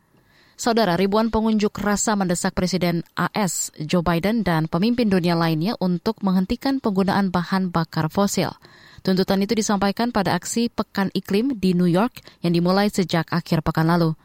Saudara, 0.55 0.95
ribuan 0.95 1.27
pengunjuk 1.27 1.75
rasa 1.75 2.15
mendesak 2.15 2.55
Presiden 2.55 3.03
AS 3.19 3.75
Joe 3.83 3.99
Biden 3.99 4.47
dan 4.47 4.71
pemimpin 4.71 5.11
dunia 5.11 5.35
lainnya 5.35 5.75
untuk 5.83 6.23
menghentikan 6.23 6.79
penggunaan 6.79 7.27
bahan 7.27 7.67
bakar 7.67 8.07
fosil. 8.07 8.55
Tuntutan 9.03 9.43
itu 9.43 9.59
disampaikan 9.59 10.15
pada 10.15 10.39
aksi 10.39 10.71
Pekan 10.71 11.11
Iklim 11.11 11.59
di 11.59 11.75
New 11.75 11.87
York 11.87 12.23
yang 12.43 12.55
dimulai 12.55 12.87
sejak 12.87 13.27
akhir 13.31 13.59
pekan 13.63 13.91
lalu. 13.91 14.15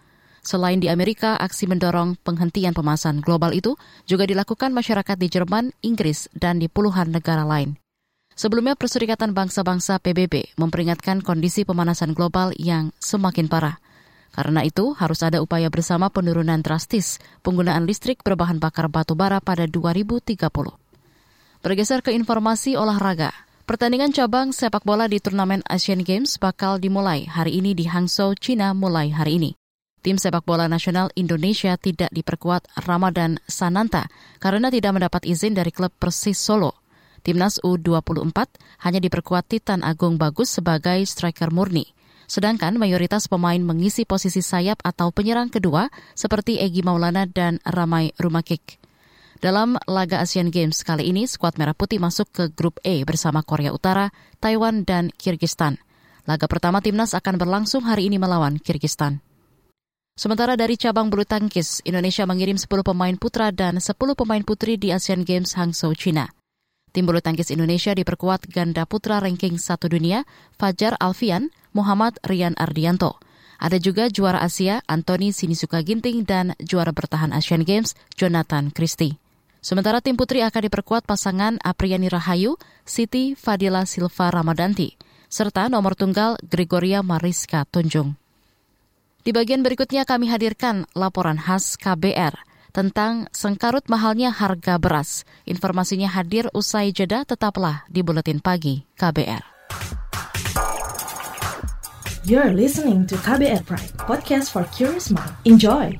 Selain 0.45 0.77
di 0.77 0.93
Amerika, 0.93 1.41
aksi 1.41 1.65
mendorong 1.65 2.21
penghentian 2.21 2.77
pemasan 2.77 3.25
global 3.25 3.57
itu 3.57 3.81
juga 4.05 4.29
dilakukan 4.29 4.77
masyarakat 4.77 5.17
di 5.17 5.33
Jerman, 5.33 5.73
Inggris, 5.81 6.29
dan 6.37 6.61
di 6.61 6.69
puluhan 6.69 7.09
negara 7.09 7.49
lain. 7.49 7.81
Sebelumnya, 8.37 8.77
Perserikatan 8.77 9.33
Bangsa-Bangsa 9.33 10.05
PBB 10.05 10.53
memperingatkan 10.61 11.25
kondisi 11.25 11.65
pemanasan 11.65 12.13
global 12.13 12.53
yang 12.61 12.93
semakin 13.01 13.49
parah. 13.49 13.81
Karena 14.37 14.61
itu, 14.61 14.93
harus 14.93 15.25
ada 15.25 15.41
upaya 15.41 15.73
bersama 15.73 16.13
penurunan 16.13 16.61
drastis 16.61 17.25
penggunaan 17.41 17.89
listrik 17.89 18.21
berbahan 18.21 18.61
bakar 18.61 18.93
batu 18.93 19.17
bara 19.17 19.41
pada 19.41 19.65
2030. 19.65 20.37
Bergeser 21.65 22.05
ke 22.05 22.13
informasi 22.13 22.77
olahraga. 22.77 23.33
Pertandingan 23.65 24.13
cabang 24.13 24.53
sepak 24.53 24.85
bola 24.85 25.09
di 25.09 25.25
turnamen 25.25 25.65
Asian 25.65 26.05
Games 26.05 26.37
bakal 26.37 26.77
dimulai 26.77 27.25
hari 27.25 27.65
ini 27.65 27.73
di 27.73 27.89
Hangzhou, 27.89 28.37
China 28.37 28.77
mulai 28.77 29.09
hari 29.09 29.41
ini. 29.41 29.64
Tim 30.05 30.21
sepak 30.21 30.45
bola 30.45 30.69
nasional 30.69 31.09
Indonesia 31.17 31.81
tidak 31.81 32.13
diperkuat 32.13 32.69
Ramadan 32.85 33.41
Sananta 33.49 34.05
karena 34.37 34.69
tidak 34.69 34.93
mendapat 35.01 35.25
izin 35.25 35.57
dari 35.57 35.73
klub 35.73 35.97
Persis 35.97 36.37
Solo. 36.37 36.77
Timnas 37.25 37.57
U24 37.65 38.37
hanya 38.85 39.01
diperkuat 39.01 39.49
Titan 39.49 39.81
Agung 39.81 40.21
Bagus 40.21 40.61
sebagai 40.61 41.01
striker 41.09 41.49
murni. 41.49 41.89
Sedangkan 42.29 42.77
mayoritas 42.77 43.33
pemain 43.33 43.57
mengisi 43.57 44.05
posisi 44.05 44.45
sayap 44.45 44.85
atau 44.85 45.09
penyerang 45.09 45.49
kedua 45.49 45.89
seperti 46.13 46.61
Egi 46.61 46.85
Maulana 46.85 47.25
dan 47.25 47.65
Ramai 47.65 48.13
Rumakik. 48.21 48.77
Dalam 49.41 49.81
laga 49.89 50.21
Asian 50.21 50.53
Games 50.53 50.85
kali 50.85 51.17
ini, 51.17 51.25
skuad 51.25 51.57
Merah 51.57 51.73
Putih 51.73 51.97
masuk 51.97 52.29
ke 52.29 52.53
grup 52.53 52.77
E 52.85 53.09
bersama 53.09 53.41
Korea 53.41 53.73
Utara, 53.73 54.13
Taiwan, 54.37 54.85
dan 54.85 55.09
Kirgistan. 55.17 55.81
Laga 56.29 56.45
pertama 56.45 56.85
timnas 56.85 57.17
akan 57.17 57.41
berlangsung 57.41 57.89
hari 57.89 58.13
ini 58.13 58.21
melawan 58.21 58.61
Kirgistan. 58.61 59.24
Sementara 60.15 60.55
dari 60.55 60.79
cabang 60.79 61.11
bulu 61.11 61.27
tangkis, 61.27 61.83
Indonesia 61.83 62.23
mengirim 62.23 62.55
10 62.55 62.71
pemain 62.87 63.19
putra 63.19 63.51
dan 63.51 63.83
10 63.83 63.99
pemain 64.15 64.47
putri 64.47 64.79
di 64.79 64.95
Asian 64.95 65.27
Games 65.27 65.59
Hangzhou, 65.59 65.91
China. 65.99 66.31
Tim 66.95 67.03
bulu 67.03 67.19
tangkis 67.19 67.51
Indonesia 67.51 67.91
diperkuat 67.99 68.47
ganda 68.47 68.87
putra 68.87 69.19
ranking 69.19 69.59
satu 69.59 69.91
dunia, 69.91 70.23
Fajar 70.55 70.95
Alfian, 71.03 71.51
Muhammad 71.75 72.15
Rian 72.23 72.55
Ardianto. 72.55 73.19
Ada 73.59 73.83
juga 73.83 74.07
juara 74.07 74.39
Asia, 74.39 74.87
Anthony 74.87 75.35
Sinisuka 75.35 75.83
Ginting, 75.83 76.23
dan 76.23 76.55
juara 76.63 76.95
bertahan 76.95 77.35
Asian 77.35 77.67
Games, 77.67 77.99
Jonathan 78.15 78.71
Christie. 78.71 79.19
Sementara 79.59 79.99
tim 79.99 80.15
putri 80.15 80.47
akan 80.47 80.71
diperkuat 80.71 81.11
pasangan 81.11 81.59
Apriani 81.59 82.07
Rahayu, 82.07 82.55
Siti 82.87 83.35
Fadila 83.35 83.83
Silva 83.83 84.31
Ramadanti, 84.31 84.95
serta 85.27 85.67
nomor 85.67 85.99
tunggal 85.99 86.39
Gregoria 86.47 87.03
Mariska 87.03 87.67
Tunjung. 87.67 88.15
Di 89.25 89.33
bagian 89.33 89.65
berikutnya 89.65 90.05
kami 90.05 90.29
hadirkan 90.29 90.85
laporan 90.93 91.41
khas 91.41 91.81
KBR 91.81 92.37
tentang 92.77 93.25
sengkarut 93.33 93.89
mahalnya 93.89 94.29
harga 94.29 94.77
beras. 94.77 95.25
Informasinya 95.49 96.13
hadir 96.13 96.53
usai 96.53 96.93
jeda 96.93 97.25
tetaplah 97.25 97.89
di 97.89 98.05
Buletin 98.05 98.45
Pagi 98.45 98.85
KBR. 99.01 99.41
You're 102.29 102.53
listening 102.53 103.09
to 103.09 103.17
KBR 103.17 103.65
Pride, 103.65 103.97
podcast 104.05 104.53
for 104.53 104.69
curious 104.77 105.09
mind. 105.09 105.33
Enjoy! 105.49 105.97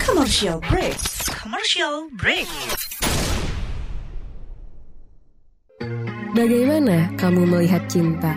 Commercial 0.00 0.64
break. 0.64 0.96
Commercial 1.36 2.08
break. 2.16 2.48
Bagaimana 6.36 7.08
kamu 7.16 7.48
melihat 7.48 7.82
cinta? 7.88 8.36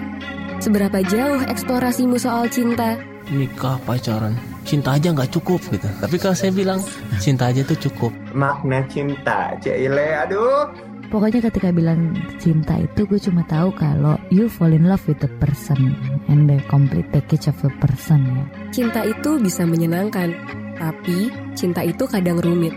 Seberapa 0.64 1.04
jauh 1.04 1.44
eksplorasimu 1.44 2.16
soal 2.16 2.48
cinta? 2.48 2.96
Nikah, 3.28 3.78
pacaran, 3.84 4.34
cinta 4.64 4.96
aja 4.96 5.12
nggak 5.12 5.28
cukup 5.36 5.60
gitu. 5.70 5.90
Tapi 6.00 6.16
kalau 6.16 6.34
saya 6.34 6.56
bilang 6.56 6.80
cinta 7.20 7.52
aja 7.52 7.62
tuh 7.68 7.78
cukup. 7.90 8.16
Makna 8.32 8.88
cinta, 8.88 9.54
Cile, 9.60 10.18
aduh. 10.24 10.72
Pokoknya 11.12 11.44
ketika 11.52 11.76
bilang 11.76 12.16
cinta 12.40 12.80
itu 12.80 13.04
gue 13.04 13.20
cuma 13.20 13.44
tahu 13.44 13.76
kalau 13.76 14.16
you 14.32 14.48
fall 14.48 14.72
in 14.72 14.88
love 14.88 15.04
with 15.12 15.20
the 15.20 15.28
person 15.44 15.92
and 16.32 16.48
the 16.48 16.64
complete 16.72 17.06
package 17.12 17.52
of 17.52 17.60
the 17.60 17.72
person 17.84 18.24
ya. 18.24 18.44
Cinta 18.72 19.04
itu 19.04 19.36
bisa 19.36 19.68
menyenangkan, 19.68 20.32
tapi 20.80 21.28
cinta 21.60 21.84
itu 21.84 22.08
kadang 22.08 22.40
rumit. 22.40 22.72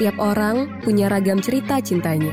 Tiap 0.00 0.16
orang 0.16 0.80
punya 0.80 1.12
ragam 1.12 1.44
cerita 1.44 1.76
cintanya. 1.84 2.32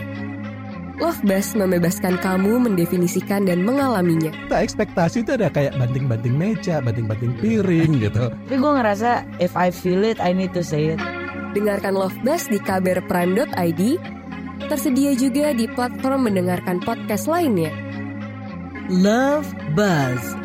Love 1.02 1.26
Bus 1.26 1.58
membebaskan 1.58 2.22
kamu 2.22 2.62
mendefinisikan 2.62 3.50
dan 3.50 3.66
mengalaminya. 3.66 4.30
Tak 4.54 4.70
ekspektasi 4.70 5.26
itu 5.26 5.34
ada 5.34 5.50
kayak 5.50 5.74
banting-banting 5.82 6.38
meja, 6.38 6.78
banting-banting 6.78 7.34
piring 7.42 8.06
gitu. 8.06 8.30
Tapi 8.30 8.56
gue 8.62 8.72
ngerasa 8.78 9.26
if 9.42 9.58
I 9.58 9.74
feel 9.74 10.06
it, 10.06 10.22
I 10.22 10.30
need 10.30 10.54
to 10.54 10.62
say 10.62 10.94
it. 10.94 11.02
Dengarkan 11.58 11.98
Love 11.98 12.14
Bus 12.22 12.46
di 12.54 12.62
kbrprime.id, 12.62 13.82
tersedia 14.70 15.18
juga 15.18 15.58
di 15.58 15.66
platform 15.74 16.30
mendengarkan 16.30 16.78
podcast 16.86 17.26
lainnya. 17.26 17.74
Love 18.94 19.50
Buzz 19.74 20.38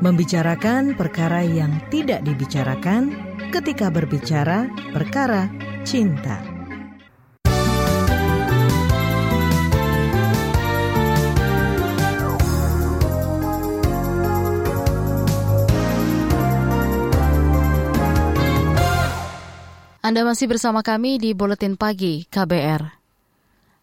membicarakan 0.00 0.96
perkara 0.96 1.44
yang 1.44 1.84
tidak 1.92 2.24
dibicarakan 2.24 3.12
ketika 3.52 3.92
berbicara 3.92 4.72
perkara 4.96 5.52
cinta. 5.84 6.47
Anda 20.08 20.24
masih 20.24 20.48
bersama 20.48 20.80
kami 20.80 21.20
di 21.20 21.36
Buletin 21.36 21.76
Pagi 21.76 22.24
KBR. 22.32 22.80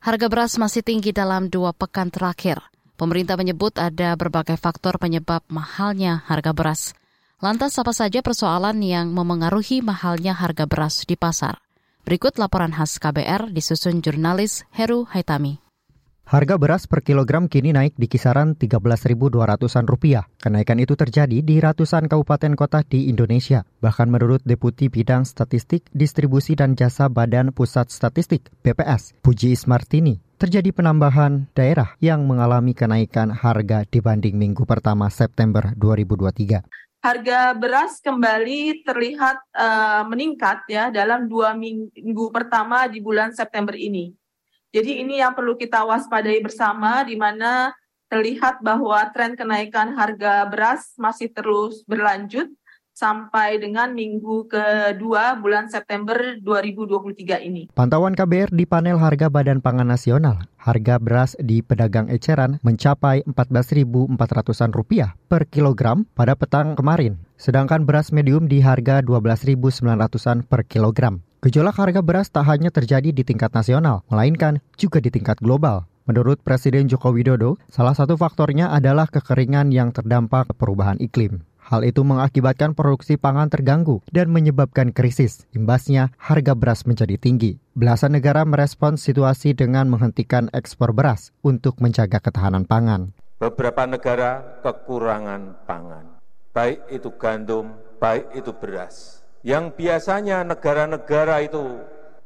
Harga 0.01 0.25
beras 0.25 0.58
masih 0.58 0.82
tinggi 0.82 1.13
dalam 1.13 1.53
dua 1.53 1.70
pekan 1.70 2.10
terakhir. 2.10 2.65
Pemerintah 2.98 3.38
menyebut 3.38 3.77
ada 3.77 4.17
berbagai 4.17 4.58
faktor 4.58 4.98
penyebab 4.98 5.46
mahalnya 5.53 6.25
harga 6.25 6.50
beras. 6.50 6.98
Lantas 7.46 7.77
apa 7.77 7.94
saja 7.94 8.25
persoalan 8.25 8.82
yang 8.82 9.13
memengaruhi 9.13 9.86
mahalnya 9.86 10.34
harga 10.34 10.65
beras 10.65 11.05
di 11.05 11.13
pasar? 11.13 11.62
Berikut 12.10 12.41
laporan 12.41 12.74
khas 12.74 12.98
KBR 12.98 13.53
disusun 13.53 14.01
jurnalis 14.01 14.65
Heru 14.74 15.05
Haitami. 15.05 15.64
Harga 16.25 16.58
beras 16.58 16.89
per 16.89 17.05
kilogram 17.05 17.46
kini 17.46 17.70
naik 17.70 18.01
di 18.01 18.10
kisaran 18.10 18.58
13.200-an 18.58 19.86
rupiah. 19.86 20.25
Kenaikan 20.41 20.82
itu 20.82 20.98
terjadi 20.98 21.46
di 21.46 21.62
ratusan 21.62 22.10
kabupaten 22.10 22.58
kota 22.58 22.82
di 22.82 23.13
Indonesia. 23.13 23.62
Bahkan 23.62 24.10
menurut 24.10 24.41
Deputi 24.41 24.89
Bidang 24.89 25.29
Statistik, 25.29 25.86
Distribusi 25.94 26.58
dan 26.58 26.74
Jasa 26.74 27.13
Badan 27.13 27.53
Pusat 27.53 27.94
Statistik 27.94 28.50
BPS, 28.65 29.13
Puji 29.22 29.53
Ismartini, 29.53 30.17
terjadi 30.41 30.74
penambahan 30.74 31.46
daerah 31.53 31.94
yang 32.01 32.25
mengalami 32.25 32.74
kenaikan 32.74 33.29
harga 33.29 33.86
dibanding 33.86 34.34
minggu 34.34 34.65
pertama 34.65 35.13
September 35.13 35.77
2023 35.77 36.86
harga 37.05 37.53
beras 37.53 38.01
kembali 38.01 38.82
terlihat 38.82 39.38
uh, 39.53 40.01
meningkat 40.10 40.65
ya 40.65 40.89
dalam 40.89 41.29
dua 41.29 41.53
minggu 41.53 42.34
pertama 42.34 42.89
di 42.89 42.98
bulan 42.98 43.29
September 43.29 43.77
ini. 43.77 44.25
Jadi 44.75 45.00
ini 45.00 45.24
yang 45.24 45.32
perlu 45.32 45.55
kita 45.55 45.88
waspadai 45.88 46.44
bersama 46.44 47.08
di 47.08 47.15
mana 47.15 47.72
terlihat 48.12 48.60
bahwa 48.60 49.08
tren 49.15 49.39
kenaikan 49.39 49.96
harga 49.96 50.44
beras 50.51 50.91
masih 51.00 51.32
terus 51.32 51.88
berlanjut 51.88 52.51
sampai 52.91 53.55
dengan 53.55 53.96
minggu 53.96 54.51
kedua 54.51 55.39
bulan 55.39 55.72
September 55.72 56.36
2023 56.44 57.48
ini. 57.48 57.72
Pantauan 57.72 58.20
KBR 58.20 58.51
di 58.51 58.67
panel 58.67 59.00
harga 59.00 59.32
Badan 59.32 59.63
Pangan 59.63 59.88
Nasional, 59.88 60.44
harga 60.60 61.00
beras 61.00 61.39
di 61.39 61.63
pedagang 61.63 62.12
eceran 62.12 62.60
mencapai 62.60 63.24
14.400-an 63.32 64.75
rupiah 64.75 65.15
per 65.32 65.48
kilogram 65.48 66.03
pada 66.20 66.36
petang 66.36 66.75
kemarin. 66.75 67.15
Sedangkan 67.39 67.88
beras 67.88 68.12
medium 68.12 68.51
di 68.51 68.60
harga 68.60 69.00
12.900-an 69.00 70.44
per 70.44 70.67
kilogram. 70.67 71.24
Gejolak 71.45 71.77
harga 71.77 72.01
beras 72.01 72.33
tak 72.33 72.49
hanya 72.49 72.73
terjadi 72.73 73.13
di 73.13 73.21
tingkat 73.21 73.53
nasional, 73.53 74.01
melainkan 74.09 74.65
juga 74.81 74.97
di 74.97 75.13
tingkat 75.13 75.37
global. 75.37 75.85
Menurut 76.09 76.41
Presiden 76.41 76.89
Joko 76.89 77.13
Widodo, 77.13 77.61
salah 77.69 77.93
satu 77.93 78.17
faktornya 78.17 78.73
adalah 78.73 79.05
kekeringan 79.05 79.69
yang 79.69 79.93
terdampak 79.93 80.57
perubahan 80.57 80.97
iklim. 80.97 81.45
Hal 81.61 81.85
itu 81.85 82.01
mengakibatkan 82.01 82.73
produksi 82.73 83.21
pangan 83.21 83.53
terganggu 83.53 84.01
dan 84.09 84.33
menyebabkan 84.33 84.89
krisis. 84.89 85.45
Imbasnya, 85.53 86.09
harga 86.17 86.57
beras 86.57 86.89
menjadi 86.89 87.13
tinggi. 87.21 87.61
Belasan 87.77 88.17
negara 88.17 88.41
merespons 88.41 89.05
situasi 89.05 89.53
dengan 89.53 89.85
menghentikan 89.85 90.49
ekspor 90.49 90.97
beras 90.97 91.29
untuk 91.45 91.77
menjaga 91.77 92.25
ketahanan 92.25 92.65
pangan. 92.65 93.13
Beberapa 93.37 93.85
negara 93.85 94.61
kekurangan 94.65 95.61
pangan, 95.69 96.17
baik 96.57 96.89
itu 96.89 97.13
gandum, 97.21 97.77
baik 98.01 98.33
itu 98.33 98.49
beras 98.49 99.25
yang 99.45 99.77
biasanya 99.77 100.41
negara-negara 100.41 101.45
itu 101.45 101.77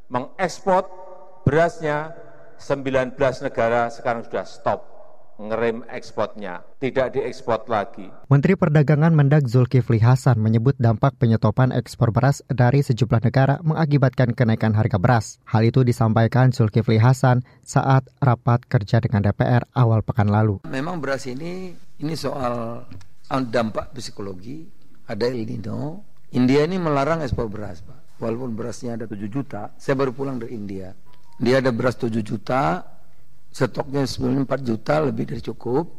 mengekspor 0.08 0.88
berasnya 1.44 2.16
19 2.56 3.12
negara 3.44 3.92
sekarang 3.92 4.24
sudah 4.24 4.48
stop 4.48 4.80
ngerem 5.40 5.84
ekspornya, 5.88 6.60
tidak 6.80 7.16
diekspor 7.16 7.64
lagi. 7.64 8.12
Menteri 8.28 8.60
Perdagangan 8.60 9.16
Mendag 9.16 9.48
Zulkifli 9.48 9.96
Hasan 10.00 10.36
menyebut 10.36 10.76
dampak 10.76 11.16
penyetopan 11.16 11.72
ekspor 11.72 12.12
beras 12.12 12.44
dari 12.52 12.84
sejumlah 12.84 13.24
negara 13.24 13.56
mengakibatkan 13.64 14.36
kenaikan 14.36 14.76
harga 14.76 15.00
beras. 15.00 15.40
Hal 15.48 15.64
itu 15.64 15.80
disampaikan 15.80 16.52
Zulkifli 16.52 17.00
Hasan 17.00 17.40
saat 17.64 18.04
rapat 18.20 18.68
kerja 18.68 19.00
dengan 19.00 19.24
DPR 19.24 19.64
awal 19.72 20.04
pekan 20.04 20.28
lalu. 20.28 20.60
Memang 20.68 21.00
beras 21.00 21.24
ini 21.24 21.72
ini 22.00 22.14
soal 22.16 22.84
dampak 23.28 23.96
psikologi, 23.96 24.68
ada 25.08 25.24
El 25.24 25.48
Nino, 25.48 26.09
India 26.30 26.62
ini 26.62 26.78
melarang 26.78 27.26
ekspor 27.26 27.50
beras, 27.50 27.82
Pak. 27.82 28.22
Walaupun 28.22 28.54
berasnya 28.54 28.94
ada 28.94 29.10
7 29.10 29.18
juta, 29.26 29.74
saya 29.74 29.98
baru 29.98 30.14
pulang 30.14 30.38
dari 30.38 30.54
India. 30.54 30.94
Dia 31.42 31.58
ada 31.58 31.74
beras 31.74 31.98
7 31.98 32.22
juta, 32.22 32.86
stoknya 33.50 34.06
sebenarnya 34.06 34.46
4 34.46 34.62
juta 34.62 34.94
lebih 35.02 35.26
dari 35.26 35.42
cukup 35.42 35.90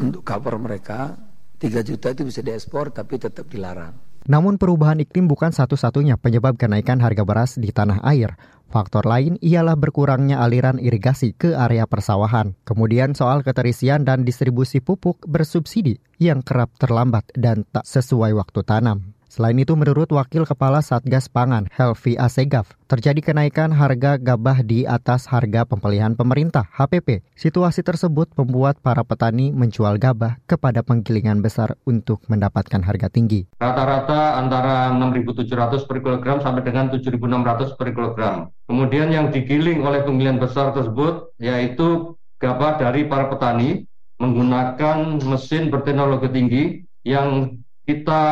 untuk 0.00 0.24
cover 0.24 0.56
mereka. 0.56 1.18
3 1.60 1.84
juta 1.84 2.16
itu 2.16 2.24
bisa 2.24 2.40
diekspor 2.40 2.96
tapi 2.96 3.20
tetap 3.20 3.44
dilarang. 3.52 3.92
Namun 4.24 4.56
perubahan 4.56 5.04
iklim 5.04 5.28
bukan 5.28 5.52
satu-satunya 5.52 6.16
penyebab 6.16 6.56
kenaikan 6.56 6.96
harga 7.04 7.28
beras 7.28 7.60
di 7.60 7.68
tanah 7.68 8.00
air. 8.08 8.32
Faktor 8.72 9.04
lain 9.04 9.36
ialah 9.44 9.76
berkurangnya 9.76 10.40
aliran 10.40 10.80
irigasi 10.80 11.36
ke 11.36 11.52
area 11.52 11.84
persawahan. 11.84 12.56
Kemudian 12.64 13.12
soal 13.12 13.44
keterisian 13.44 14.02
dan 14.08 14.24
distribusi 14.24 14.80
pupuk 14.80 15.20
bersubsidi 15.28 16.00
yang 16.16 16.40
kerap 16.40 16.72
terlambat 16.80 17.28
dan 17.36 17.68
tak 17.68 17.84
sesuai 17.84 18.32
waktu 18.34 18.60
tanam. 18.64 19.13
Selain 19.34 19.58
itu, 19.58 19.74
menurut 19.74 20.06
Wakil 20.14 20.46
Kepala 20.46 20.78
Satgas 20.78 21.26
Pangan, 21.26 21.66
Helvi 21.74 22.14
Asegaf, 22.14 22.70
terjadi 22.86 23.18
kenaikan 23.18 23.74
harga 23.74 24.14
gabah 24.14 24.62
di 24.62 24.86
atas 24.86 25.26
harga 25.26 25.66
pembelian 25.66 26.14
pemerintah, 26.14 26.70
HPP. 26.70 27.26
Situasi 27.34 27.82
tersebut 27.82 28.30
membuat 28.38 28.78
para 28.78 29.02
petani 29.02 29.50
menjual 29.50 29.98
gabah 29.98 30.38
kepada 30.46 30.86
penggilingan 30.86 31.42
besar 31.42 31.74
untuk 31.82 32.22
mendapatkan 32.30 32.78
harga 32.78 33.10
tinggi. 33.10 33.50
Rata-rata 33.58 34.38
antara 34.38 34.94
6.700 34.94 35.82
per 35.82 35.98
kilogram 35.98 36.38
sampai 36.38 36.62
dengan 36.62 36.94
7.600 36.94 37.74
per 37.74 37.90
kilogram. 37.90 38.54
Kemudian 38.70 39.10
yang 39.10 39.34
digiling 39.34 39.82
oleh 39.82 40.06
penggilingan 40.06 40.38
besar 40.38 40.70
tersebut 40.70 41.34
yaitu 41.42 42.14
gabah 42.38 42.78
dari 42.78 43.10
para 43.10 43.26
petani 43.26 43.82
menggunakan 44.22 45.18
mesin 45.26 45.74
berteknologi 45.74 46.30
tinggi 46.30 46.64
yang 47.02 47.58
kita 47.84 48.22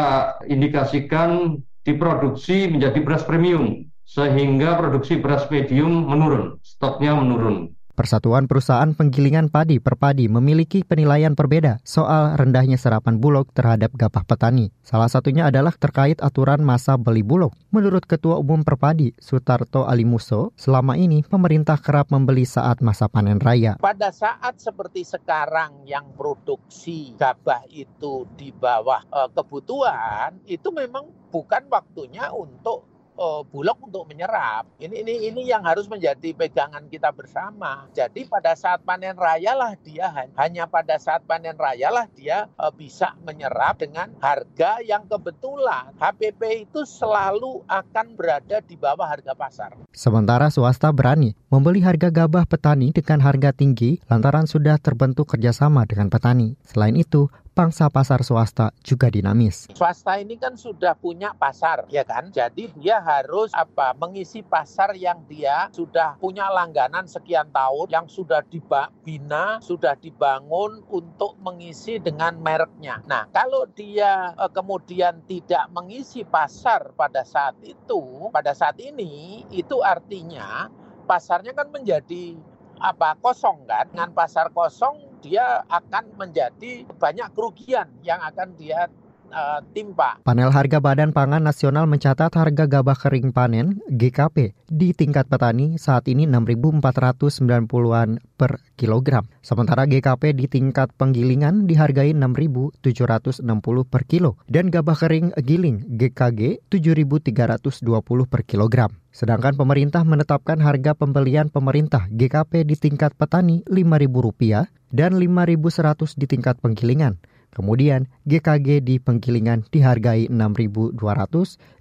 indikasikan 0.49 1.61
diproduksi 1.85 2.73
menjadi 2.73 2.99
beras 3.05 3.25
premium 3.27 3.85
sehingga 4.03 4.77
produksi 4.77 5.21
beras 5.21 5.47
medium 5.53 6.09
menurun, 6.09 6.59
stoknya 6.65 7.15
menurun. 7.15 7.73
Persatuan 7.93 8.49
Perusahaan 8.49 8.89
Penggilingan 8.97 9.53
Padi 9.53 9.77
Perpadi 9.77 10.25
memiliki 10.25 10.81
penilaian 10.81 11.37
berbeda 11.37 11.77
soal 11.85 12.41
rendahnya 12.41 12.81
serapan 12.81 13.21
bulog 13.21 13.53
terhadap 13.53 13.93
gabah 13.93 14.25
petani. 14.25 14.73
Salah 14.81 15.13
satunya 15.13 15.53
adalah 15.53 15.77
terkait 15.77 16.17
aturan 16.25 16.65
masa 16.65 16.97
beli 16.97 17.21
bulog. 17.21 17.53
Menurut 17.69 18.09
Ketua 18.09 18.41
Umum 18.41 18.65
Perpadi, 18.65 19.13
Sutarto 19.21 19.85
Alimuso, 19.85 20.57
selama 20.57 20.97
ini 20.97 21.21
pemerintah 21.21 21.77
kerap 21.77 22.09
membeli 22.09 22.49
saat 22.49 22.81
masa 22.81 23.13
panen 23.13 23.37
raya. 23.37 23.77
Pada 23.77 24.09
saat 24.09 24.57
seperti 24.57 25.05
sekarang 25.05 25.85
yang 25.85 26.17
produksi 26.17 27.13
gabah 27.21 27.69
itu 27.69 28.25
di 28.41 28.57
bawah 28.57 29.05
uh, 29.13 29.29
kebutuhan, 29.37 30.41
itu 30.49 30.73
memang 30.73 31.13
bukan 31.29 31.69
waktunya 31.69 32.33
untuk 32.33 32.92
uh, 33.23 33.43
Bulog 33.47 33.79
untuk 33.87 34.11
menyerap. 34.11 34.67
Ini 34.83 35.07
ini 35.07 35.15
ini 35.31 35.43
yang 35.47 35.63
harus 35.63 35.87
menjadi 35.87 36.35
pegangan 36.35 36.91
kita 36.91 37.15
bersama. 37.15 37.87
Jadi 37.95 38.27
pada 38.27 38.59
saat 38.59 38.83
panen 38.83 39.15
raya 39.15 39.55
lah 39.55 39.79
dia 39.79 40.11
hanya 40.35 40.67
pada 40.67 40.99
saat 40.99 41.23
panen 41.23 41.55
raya 41.55 41.95
lah 41.95 42.11
dia 42.11 42.51
uh, 42.59 42.75
bisa 42.75 43.15
menyerap 43.23 43.79
dengan 43.79 44.11
harga 44.19 44.83
yang 44.83 45.07
kebetulan 45.07 45.95
HPP 46.03 46.67
itu 46.67 46.83
selalu 46.83 47.63
akan 47.71 48.19
berada 48.19 48.59
di 48.59 48.75
bawah 48.75 49.07
harga 49.07 49.39
pasar. 49.39 49.71
Sementara 49.95 50.51
swasta 50.51 50.91
berani 50.91 51.39
membeli 51.47 51.85
harga 51.85 52.11
gabah 52.11 52.49
petani 52.49 52.91
dengan 52.91 53.23
harga 53.23 53.55
tinggi 53.55 54.03
lantaran 54.11 54.51
sudah 54.51 54.81
terbentuk 54.83 55.31
kerjasama 55.31 55.87
dengan 55.87 56.11
petani. 56.11 56.59
Selain 56.65 56.97
itu, 56.97 57.29
pangsa 57.53 57.93
pasar 57.93 58.25
swasta 58.25 58.73
juga 58.81 59.13
dinamis. 59.13 59.69
Swasta 59.77 60.17
ini 60.17 60.41
kan 60.41 60.57
sudah 60.57 60.97
punya 60.97 61.37
pasar, 61.37 61.85
ya 61.93 62.03
kan? 62.03 62.33
Jadi 62.33 62.73
dia 62.81 62.99
harus 62.99 63.53
apa? 63.53 63.93
Mengisi 64.01 64.41
pasar 64.41 64.97
yang 64.97 65.21
dia 65.29 65.69
sudah 65.71 66.17
punya 66.17 66.49
langganan 66.49 67.05
sekian 67.05 67.53
tahun, 67.53 67.93
yang 67.93 68.07
sudah 68.09 68.41
dibina, 68.49 69.61
sudah 69.61 69.95
dibangun 70.01 70.81
untuk 70.89 71.37
mengisi 71.45 72.01
dengan 72.01 72.41
mereknya. 72.41 73.05
Nah, 73.05 73.29
kalau 73.31 73.69
dia 73.69 74.33
eh, 74.33 74.51
kemudian 74.51 75.21
tidak 75.29 75.69
mengisi 75.71 76.25
pasar 76.25 76.97
pada 76.97 77.23
saat 77.23 77.55
itu, 77.61 78.33
pada 78.33 78.57
saat 78.57 78.81
ini, 78.81 79.45
itu 79.53 79.85
artinya 79.85 80.73
pasarnya 81.05 81.53
kan 81.53 81.69
menjadi 81.69 82.41
apa 82.83 83.15
kosong 83.23 83.63
kan 83.69 83.87
dengan 83.95 84.11
pasar 84.11 84.51
kosong 84.51 85.12
dia 85.23 85.63
akan 85.71 86.19
menjadi 86.19 86.83
banyak 86.99 87.31
kerugian 87.31 87.87
yang 88.03 88.19
akan 88.19 88.59
dia 88.59 88.91
uh, 89.33 89.65
timpa. 89.73 90.21
Panel 90.23 90.53
Harga 90.53 90.79
Badan 90.79 91.11
Pangan 91.11 91.43
Nasional 91.43 91.89
mencatat 91.89 92.31
harga 92.37 92.65
gabah 92.69 92.95
kering 92.95 93.33
panen 93.33 93.81
GKP 93.89 94.55
di 94.69 94.93
tingkat 94.93 95.27
petani 95.27 95.81
saat 95.81 96.07
ini 96.07 96.29
6.490-an 96.29 98.21
per 98.37 98.61
kilogram. 98.77 99.27
Sementara 99.41 99.89
GKP 99.89 100.37
di 100.37 100.47
tingkat 100.47 100.93
penggilingan 100.95 101.67
dihargai 101.67 102.13
6.760 102.15 103.43
per 103.89 104.03
kilo 104.05 104.39
dan 104.47 104.69
gabah 104.69 104.97
kering 105.01 105.33
giling 105.41 105.89
GKG 105.99 106.69
7.320 106.69 107.83
per 108.29 108.43
kilogram. 108.45 108.93
Sedangkan 109.13 109.53
pemerintah 109.57 110.05
menetapkan 110.09 110.57
harga 110.61 110.97
pembelian 110.97 111.53
pemerintah 111.53 112.09
GKP 112.09 112.65
di 112.65 112.77
tingkat 112.81 113.13
petani 113.17 113.61
Rp5.000 113.69 114.69
dan 114.93 115.17
Rp5.100 115.17 116.17
di 116.17 116.27
tingkat 116.29 116.61
penggilingan. 116.61 117.21
Kemudian 117.53 118.09
GKG 118.25 118.81
di 118.81 118.97
penggilingan 118.97 119.69
dihargai 119.69 120.33
6.200 120.33 120.97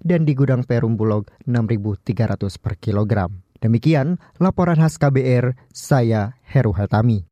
dan 0.04 0.28
di 0.28 0.36
gudang 0.36 0.68
Perum 0.68 1.00
Bulog 1.00 1.32
6.300 1.48 2.60
per 2.60 2.76
kilogram. 2.76 3.40
Demikian 3.56 4.20
laporan 4.36 4.76
khas 4.76 5.00
KBR, 5.00 5.56
saya 5.72 6.36
Heru 6.44 6.76
Hatami. 6.76 7.24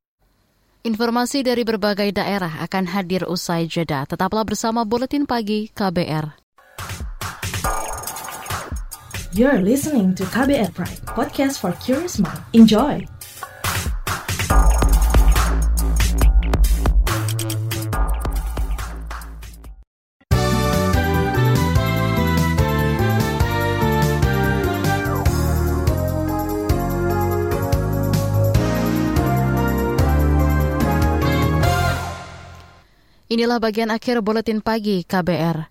Informasi 0.80 1.44
dari 1.44 1.60
berbagai 1.60 2.08
daerah 2.16 2.64
akan 2.64 2.88
hadir 2.88 3.28
usai 3.28 3.68
jeda. 3.68 4.08
Tetaplah 4.08 4.48
bersama 4.48 4.88
Buletin 4.88 5.28
Pagi 5.28 5.68
KBR. 5.76 6.40
You're 9.36 9.60
listening 9.60 10.16
to 10.16 10.24
KBR 10.26 10.72
Pride, 10.72 11.04
podcast 11.04 11.60
for 11.60 11.76
curious 11.78 12.16
mind. 12.16 12.40
Enjoy! 12.56 13.19
Inilah 33.40 33.56
bagian 33.56 33.88
akhir 33.88 34.20
buletin 34.20 34.60
pagi 34.60 35.00
KBR. 35.00 35.64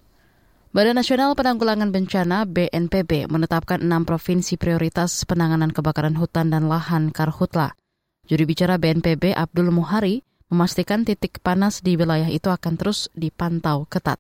Badan 0.74 0.98
Nasional 0.98 1.38
Penanggulangan 1.38 1.94
Bencana 1.94 2.42
BNPB 2.50 3.30
menetapkan 3.30 3.86
enam 3.86 4.10
provinsi 4.10 4.58
prioritas 4.58 5.22
penanganan 5.30 5.70
kebakaran 5.70 6.18
hutan 6.18 6.50
dan 6.50 6.66
lahan 6.66 7.14
Karhutla. 7.14 7.78
Juri 8.26 8.50
bicara 8.50 8.82
BNPB 8.82 9.38
Abdul 9.38 9.70
Muhari 9.70 10.26
memastikan 10.50 11.06
titik 11.06 11.46
panas 11.46 11.86
di 11.86 11.94
wilayah 11.94 12.26
itu 12.34 12.50
akan 12.50 12.74
terus 12.74 13.06
dipantau 13.14 13.86
ketat. 13.86 14.18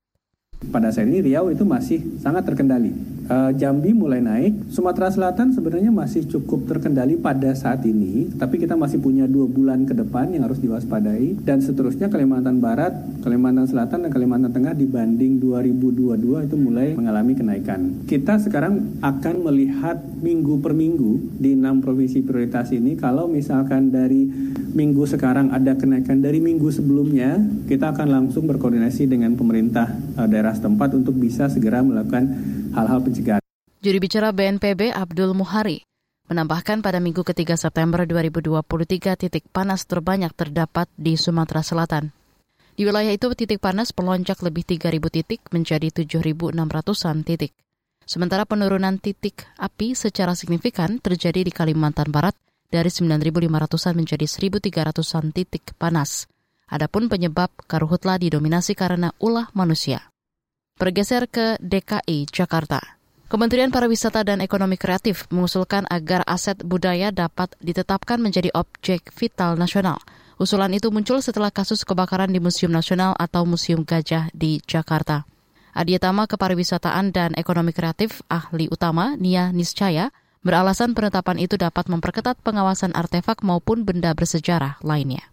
Pada 0.70 0.94
saat 0.94 1.10
ini 1.10 1.26
Riau 1.26 1.50
itu 1.50 1.66
masih 1.66 2.22
sangat 2.22 2.46
terkendali. 2.46 2.94
E, 3.30 3.38
Jambi 3.56 3.96
mulai 3.96 4.20
naik, 4.20 4.74
Sumatera 4.74 5.08
Selatan 5.14 5.56
sebenarnya 5.56 5.94
masih 5.94 6.28
cukup 6.28 6.68
terkendali 6.68 7.16
pada 7.16 7.54
saat 7.56 7.86
ini, 7.88 8.28
tapi 8.36 8.60
kita 8.60 8.76
masih 8.76 9.00
punya 9.00 9.30
dua 9.30 9.48
bulan 9.48 9.88
ke 9.88 9.96
depan 9.96 10.34
yang 10.36 10.44
harus 10.50 10.60
diwaspadai, 10.60 11.40
dan 11.48 11.64
seterusnya 11.64 12.12
Kalimantan 12.12 12.60
Barat, 12.60 12.92
Kalimantan 13.24 13.72
Selatan, 13.72 14.04
dan 14.04 14.12
Kalimantan 14.12 14.52
Tengah 14.52 14.76
dibanding 14.76 15.40
2022 15.40 16.52
itu 16.52 16.56
mulai 16.60 16.92
mengalami 16.98 17.40
kenaikan. 17.40 18.04
Kita 18.04 18.36
sekarang 18.42 19.00
akan 19.00 19.36
melihat 19.48 20.04
minggu 20.20 20.60
per 20.60 20.76
minggu 20.76 21.40
di 21.40 21.56
enam 21.56 21.80
provinsi 21.80 22.20
prioritas 22.26 22.76
ini, 22.76 23.00
kalau 23.00 23.32
misalkan 23.32 23.96
dari 23.96 24.28
minggu 24.76 25.08
sekarang 25.08 25.56
ada 25.56 25.80
kenaikan 25.80 26.20
dari 26.20 26.44
minggu 26.44 26.68
sebelumnya, 26.68 27.40
kita 27.70 27.96
akan 27.96 28.12
langsung 28.12 28.44
berkoordinasi 28.50 29.08
dengan 29.08 29.40
pemerintah 29.40 29.96
e, 30.18 30.22
daerah 30.28 30.50
daerah 30.50 30.56
setempat 30.56 30.98
untuk 30.98 31.14
bisa 31.14 31.46
segera 31.46 31.86
melakukan 31.86 32.26
hal-hal 32.74 33.00
pencegahan. 33.04 33.44
Juri 33.80 34.00
bicara 34.04 34.36
BNPB 34.36 34.92
Abdul 34.92 35.32
Muhari 35.32 35.88
menambahkan 36.30 36.86
pada 36.86 37.02
minggu 37.02 37.26
ketiga 37.26 37.58
September 37.58 38.06
2023 38.06 39.18
titik 39.18 39.50
panas 39.50 39.90
terbanyak 39.90 40.30
terdapat 40.38 40.86
di 40.94 41.18
Sumatera 41.18 41.66
Selatan. 41.66 42.14
Di 42.78 42.88
wilayah 42.88 43.12
itu 43.12 43.28
titik 43.36 43.60
panas 43.60 43.92
melonjak 43.92 44.40
lebih 44.46 44.64
3.000 44.64 45.04
titik 45.10 45.42
menjadi 45.52 45.90
7.600-an 45.90 47.18
titik. 47.28 47.52
Sementara 48.06 48.46
penurunan 48.48 48.98
titik 49.02 49.46
api 49.60 49.94
secara 49.94 50.34
signifikan 50.34 51.02
terjadi 51.02 51.46
di 51.46 51.52
Kalimantan 51.52 52.10
Barat 52.10 52.34
dari 52.70 52.88
9.500-an 52.88 53.94
menjadi 53.98 54.26
1.300-an 54.26 55.34
titik 55.34 55.74
panas. 55.76 56.30
Adapun 56.70 57.10
penyebab 57.10 57.50
karhutla 57.66 58.22
didominasi 58.22 58.78
karena 58.78 59.10
ulah 59.18 59.50
manusia. 59.58 60.09
Bergeser 60.80 61.28
ke 61.28 61.60
DKI 61.60 62.32
Jakarta. 62.32 62.80
Kementerian 63.28 63.68
Pariwisata 63.68 64.24
dan 64.24 64.40
Ekonomi 64.40 64.80
Kreatif 64.80 65.28
mengusulkan 65.28 65.84
agar 65.92 66.24
aset 66.24 66.56
budaya 66.64 67.12
dapat 67.12 67.52
ditetapkan 67.60 68.16
menjadi 68.16 68.48
objek 68.56 69.12
vital 69.12 69.60
nasional. 69.60 70.00
Usulan 70.40 70.72
itu 70.72 70.88
muncul 70.88 71.20
setelah 71.20 71.52
kasus 71.52 71.84
kebakaran 71.84 72.32
di 72.32 72.40
Museum 72.40 72.72
Nasional 72.72 73.12
atau 73.20 73.44
Museum 73.44 73.84
Gajah 73.84 74.32
di 74.32 74.64
Jakarta. 74.64 75.28
Adiatama 75.76 76.32
Kepariwisataan 76.32 77.12
dan 77.12 77.36
Ekonomi 77.36 77.76
Kreatif 77.76 78.24
ahli 78.32 78.72
utama 78.72 79.20
Nia 79.20 79.52
Niscaya 79.52 80.16
beralasan 80.48 80.96
penetapan 80.96 81.44
itu 81.44 81.60
dapat 81.60 81.92
memperketat 81.92 82.40
pengawasan 82.40 82.96
artefak 82.96 83.44
maupun 83.44 83.84
benda 83.84 84.16
bersejarah 84.16 84.80
lainnya 84.80 85.28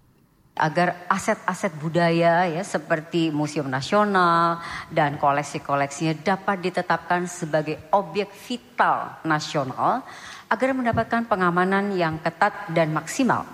agar 0.56 1.04
aset-aset 1.12 1.76
budaya 1.76 2.48
ya 2.48 2.64
seperti 2.64 3.28
Museum 3.28 3.68
Nasional 3.68 4.64
dan 4.88 5.20
koleksi-koleksinya 5.20 6.16
dapat 6.24 6.64
ditetapkan 6.64 7.28
sebagai 7.28 7.92
objek 7.92 8.32
vital 8.32 9.20
nasional 9.28 10.00
agar 10.48 10.72
mendapatkan 10.72 11.28
pengamanan 11.28 11.92
yang 11.92 12.16
ketat 12.24 12.72
dan 12.72 12.96
maksimal. 12.96 13.44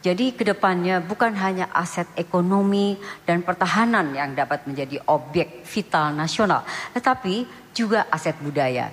Jadi 0.00 0.32
ke 0.32 0.48
depannya 0.48 1.04
bukan 1.04 1.36
hanya 1.36 1.68
aset 1.76 2.08
ekonomi 2.16 2.96
dan 3.28 3.44
pertahanan 3.44 4.16
yang 4.16 4.32
dapat 4.32 4.64
menjadi 4.64 4.96
objek 5.12 5.60
vital 5.68 6.16
nasional, 6.16 6.64
tetapi 6.96 7.44
juga 7.76 8.08
aset 8.08 8.32
budaya. 8.40 8.88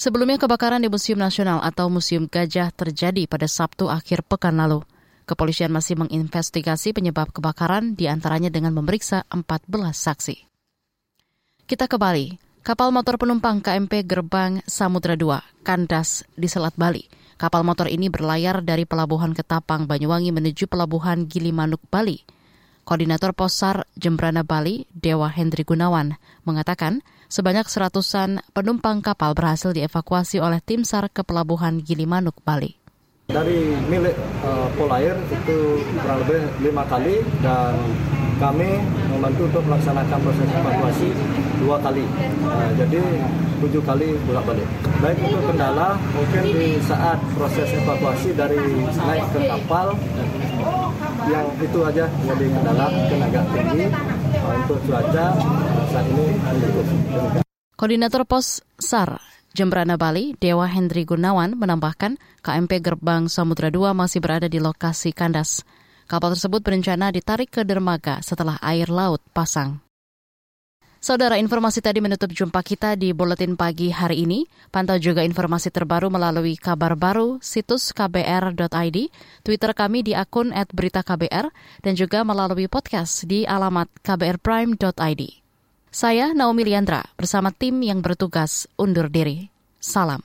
Sebelumnya 0.00 0.40
kebakaran 0.40 0.80
di 0.80 0.88
Museum 0.88 1.20
Nasional 1.20 1.60
atau 1.60 1.92
Museum 1.92 2.24
Gajah 2.24 2.72
terjadi 2.72 3.28
pada 3.28 3.44
Sabtu 3.44 3.92
akhir 3.92 4.24
pekan 4.24 4.56
lalu. 4.56 4.80
Kepolisian 5.30 5.70
masih 5.70 5.94
menginvestigasi 5.94 6.90
penyebab 6.90 7.30
kebakaran 7.30 7.94
di 7.94 8.10
antaranya 8.10 8.50
dengan 8.50 8.74
memeriksa 8.74 9.22
14 9.30 9.70
saksi. 9.94 10.36
Kita 11.70 11.86
ke 11.86 11.94
Bali. 12.02 12.34
Kapal 12.66 12.90
motor 12.90 13.14
penumpang 13.14 13.62
KMP 13.62 14.02
Gerbang 14.02 14.58
Samudra 14.66 15.14
II 15.14 15.38
kandas 15.62 16.26
di 16.34 16.50
Selat 16.50 16.74
Bali. 16.74 17.06
Kapal 17.38 17.62
motor 17.62 17.86
ini 17.86 18.10
berlayar 18.10 18.66
dari 18.66 18.82
Pelabuhan 18.82 19.30
Ketapang, 19.30 19.86
Banyuwangi 19.86 20.34
menuju 20.34 20.66
Pelabuhan 20.66 21.30
Gilimanuk, 21.30 21.78
Bali. 21.86 22.26
Koordinator 22.82 23.30
Posar 23.30 23.86
Jembrana 23.94 24.42
Bali, 24.42 24.90
Dewa 24.90 25.30
Hendri 25.30 25.62
Gunawan, 25.62 26.18
mengatakan 26.42 27.06
sebanyak 27.30 27.70
seratusan 27.70 28.42
penumpang 28.50 28.98
kapal 28.98 29.38
berhasil 29.38 29.70
dievakuasi 29.70 30.42
oleh 30.42 30.58
tim 30.58 30.82
SAR 30.82 31.06
ke 31.06 31.22
Pelabuhan 31.22 31.78
Gilimanuk, 31.86 32.42
Bali 32.42 32.79
dari 33.30 33.78
milik 33.86 34.16
uh, 34.42 34.68
Polair 34.74 35.16
itu 35.30 35.58
kurang 36.02 36.18
lebih 36.26 36.42
lima 36.62 36.82
kali 36.90 37.22
dan 37.40 37.74
kami 38.40 38.80
membantu 39.12 39.42
untuk 39.52 39.62
melaksanakan 39.68 40.18
proses 40.24 40.48
evakuasi 40.48 41.08
dua 41.62 41.76
kali. 41.78 42.04
Uh, 42.42 42.70
jadi 42.76 43.02
tujuh 43.60 43.82
kali 43.84 44.16
bolak 44.24 44.44
balik. 44.48 44.68
Baik 45.00 45.18
untuk 45.24 45.42
kendala 45.52 45.96
mungkin 46.12 46.44
di 46.48 46.68
saat 46.84 47.18
proses 47.36 47.68
evakuasi 47.72 48.34
dari 48.34 48.60
naik 48.84 49.24
ke 49.32 49.40
kapal 49.46 49.96
yang 51.28 51.46
itu 51.60 51.78
aja 51.84 52.04
jadi 52.08 52.46
kendala 52.48 52.86
agak 52.90 53.44
tinggi 53.54 53.86
uh, 54.34 54.52
untuk 54.64 54.78
cuaca 54.88 55.26
saat 55.92 56.06
ini. 56.10 56.26
Koordinator 57.80 58.28
Pos 58.28 58.60
SAR 58.76 59.39
Jembrana 59.50 59.98
Bali, 59.98 60.38
Dewa 60.38 60.70
Hendri 60.70 61.02
Gunawan 61.02 61.58
menambahkan 61.58 62.16
KMP 62.38 62.78
Gerbang 62.78 63.26
Samudra 63.26 63.66
II 63.66 63.90
masih 63.92 64.22
berada 64.22 64.46
di 64.46 64.62
lokasi 64.62 65.10
kandas. 65.10 65.66
Kapal 66.06 66.34
tersebut 66.38 66.62
berencana 66.62 67.10
ditarik 67.10 67.50
ke 67.50 67.62
dermaga 67.66 68.22
setelah 68.22 68.58
air 68.62 68.86
laut 68.90 69.22
pasang. 69.34 69.82
Saudara, 71.00 71.40
informasi 71.40 71.80
tadi 71.80 71.96
menutup 72.04 72.28
jumpa 72.28 72.60
kita 72.60 72.92
di 72.92 73.16
Buletin 73.16 73.56
Pagi 73.56 73.88
hari 73.88 74.28
ini. 74.28 74.44
Pantau 74.68 75.00
juga 75.00 75.24
informasi 75.24 75.72
terbaru 75.72 76.12
melalui 76.12 76.60
kabar 76.60 76.92
baru 76.92 77.40
situs 77.40 77.96
kbr.id, 77.96 78.98
Twitter 79.40 79.72
kami 79.72 80.04
di 80.04 80.12
akun 80.12 80.52
@beritaKBR, 80.52 81.48
dan 81.80 81.92
juga 81.96 82.20
melalui 82.20 82.68
podcast 82.68 83.24
di 83.24 83.48
alamat 83.48 83.88
kbrprime.id. 84.04 85.39
Saya 85.90 86.30
Naomi 86.30 86.62
Liandra 86.62 87.02
bersama 87.18 87.50
tim 87.50 87.82
yang 87.82 87.98
bertugas 87.98 88.70
undur 88.78 89.10
diri. 89.10 89.50
Salam. 89.82 90.22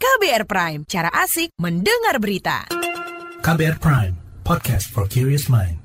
KBR 0.00 0.48
Prime, 0.48 0.80
cara 0.88 1.12
asik 1.20 1.52
mendengar 1.60 2.16
berita. 2.16 2.64
KBR 3.44 3.76
Prime, 3.76 4.16
podcast 4.40 4.88
for 4.88 5.04
curious 5.04 5.52
mind. 5.52 5.79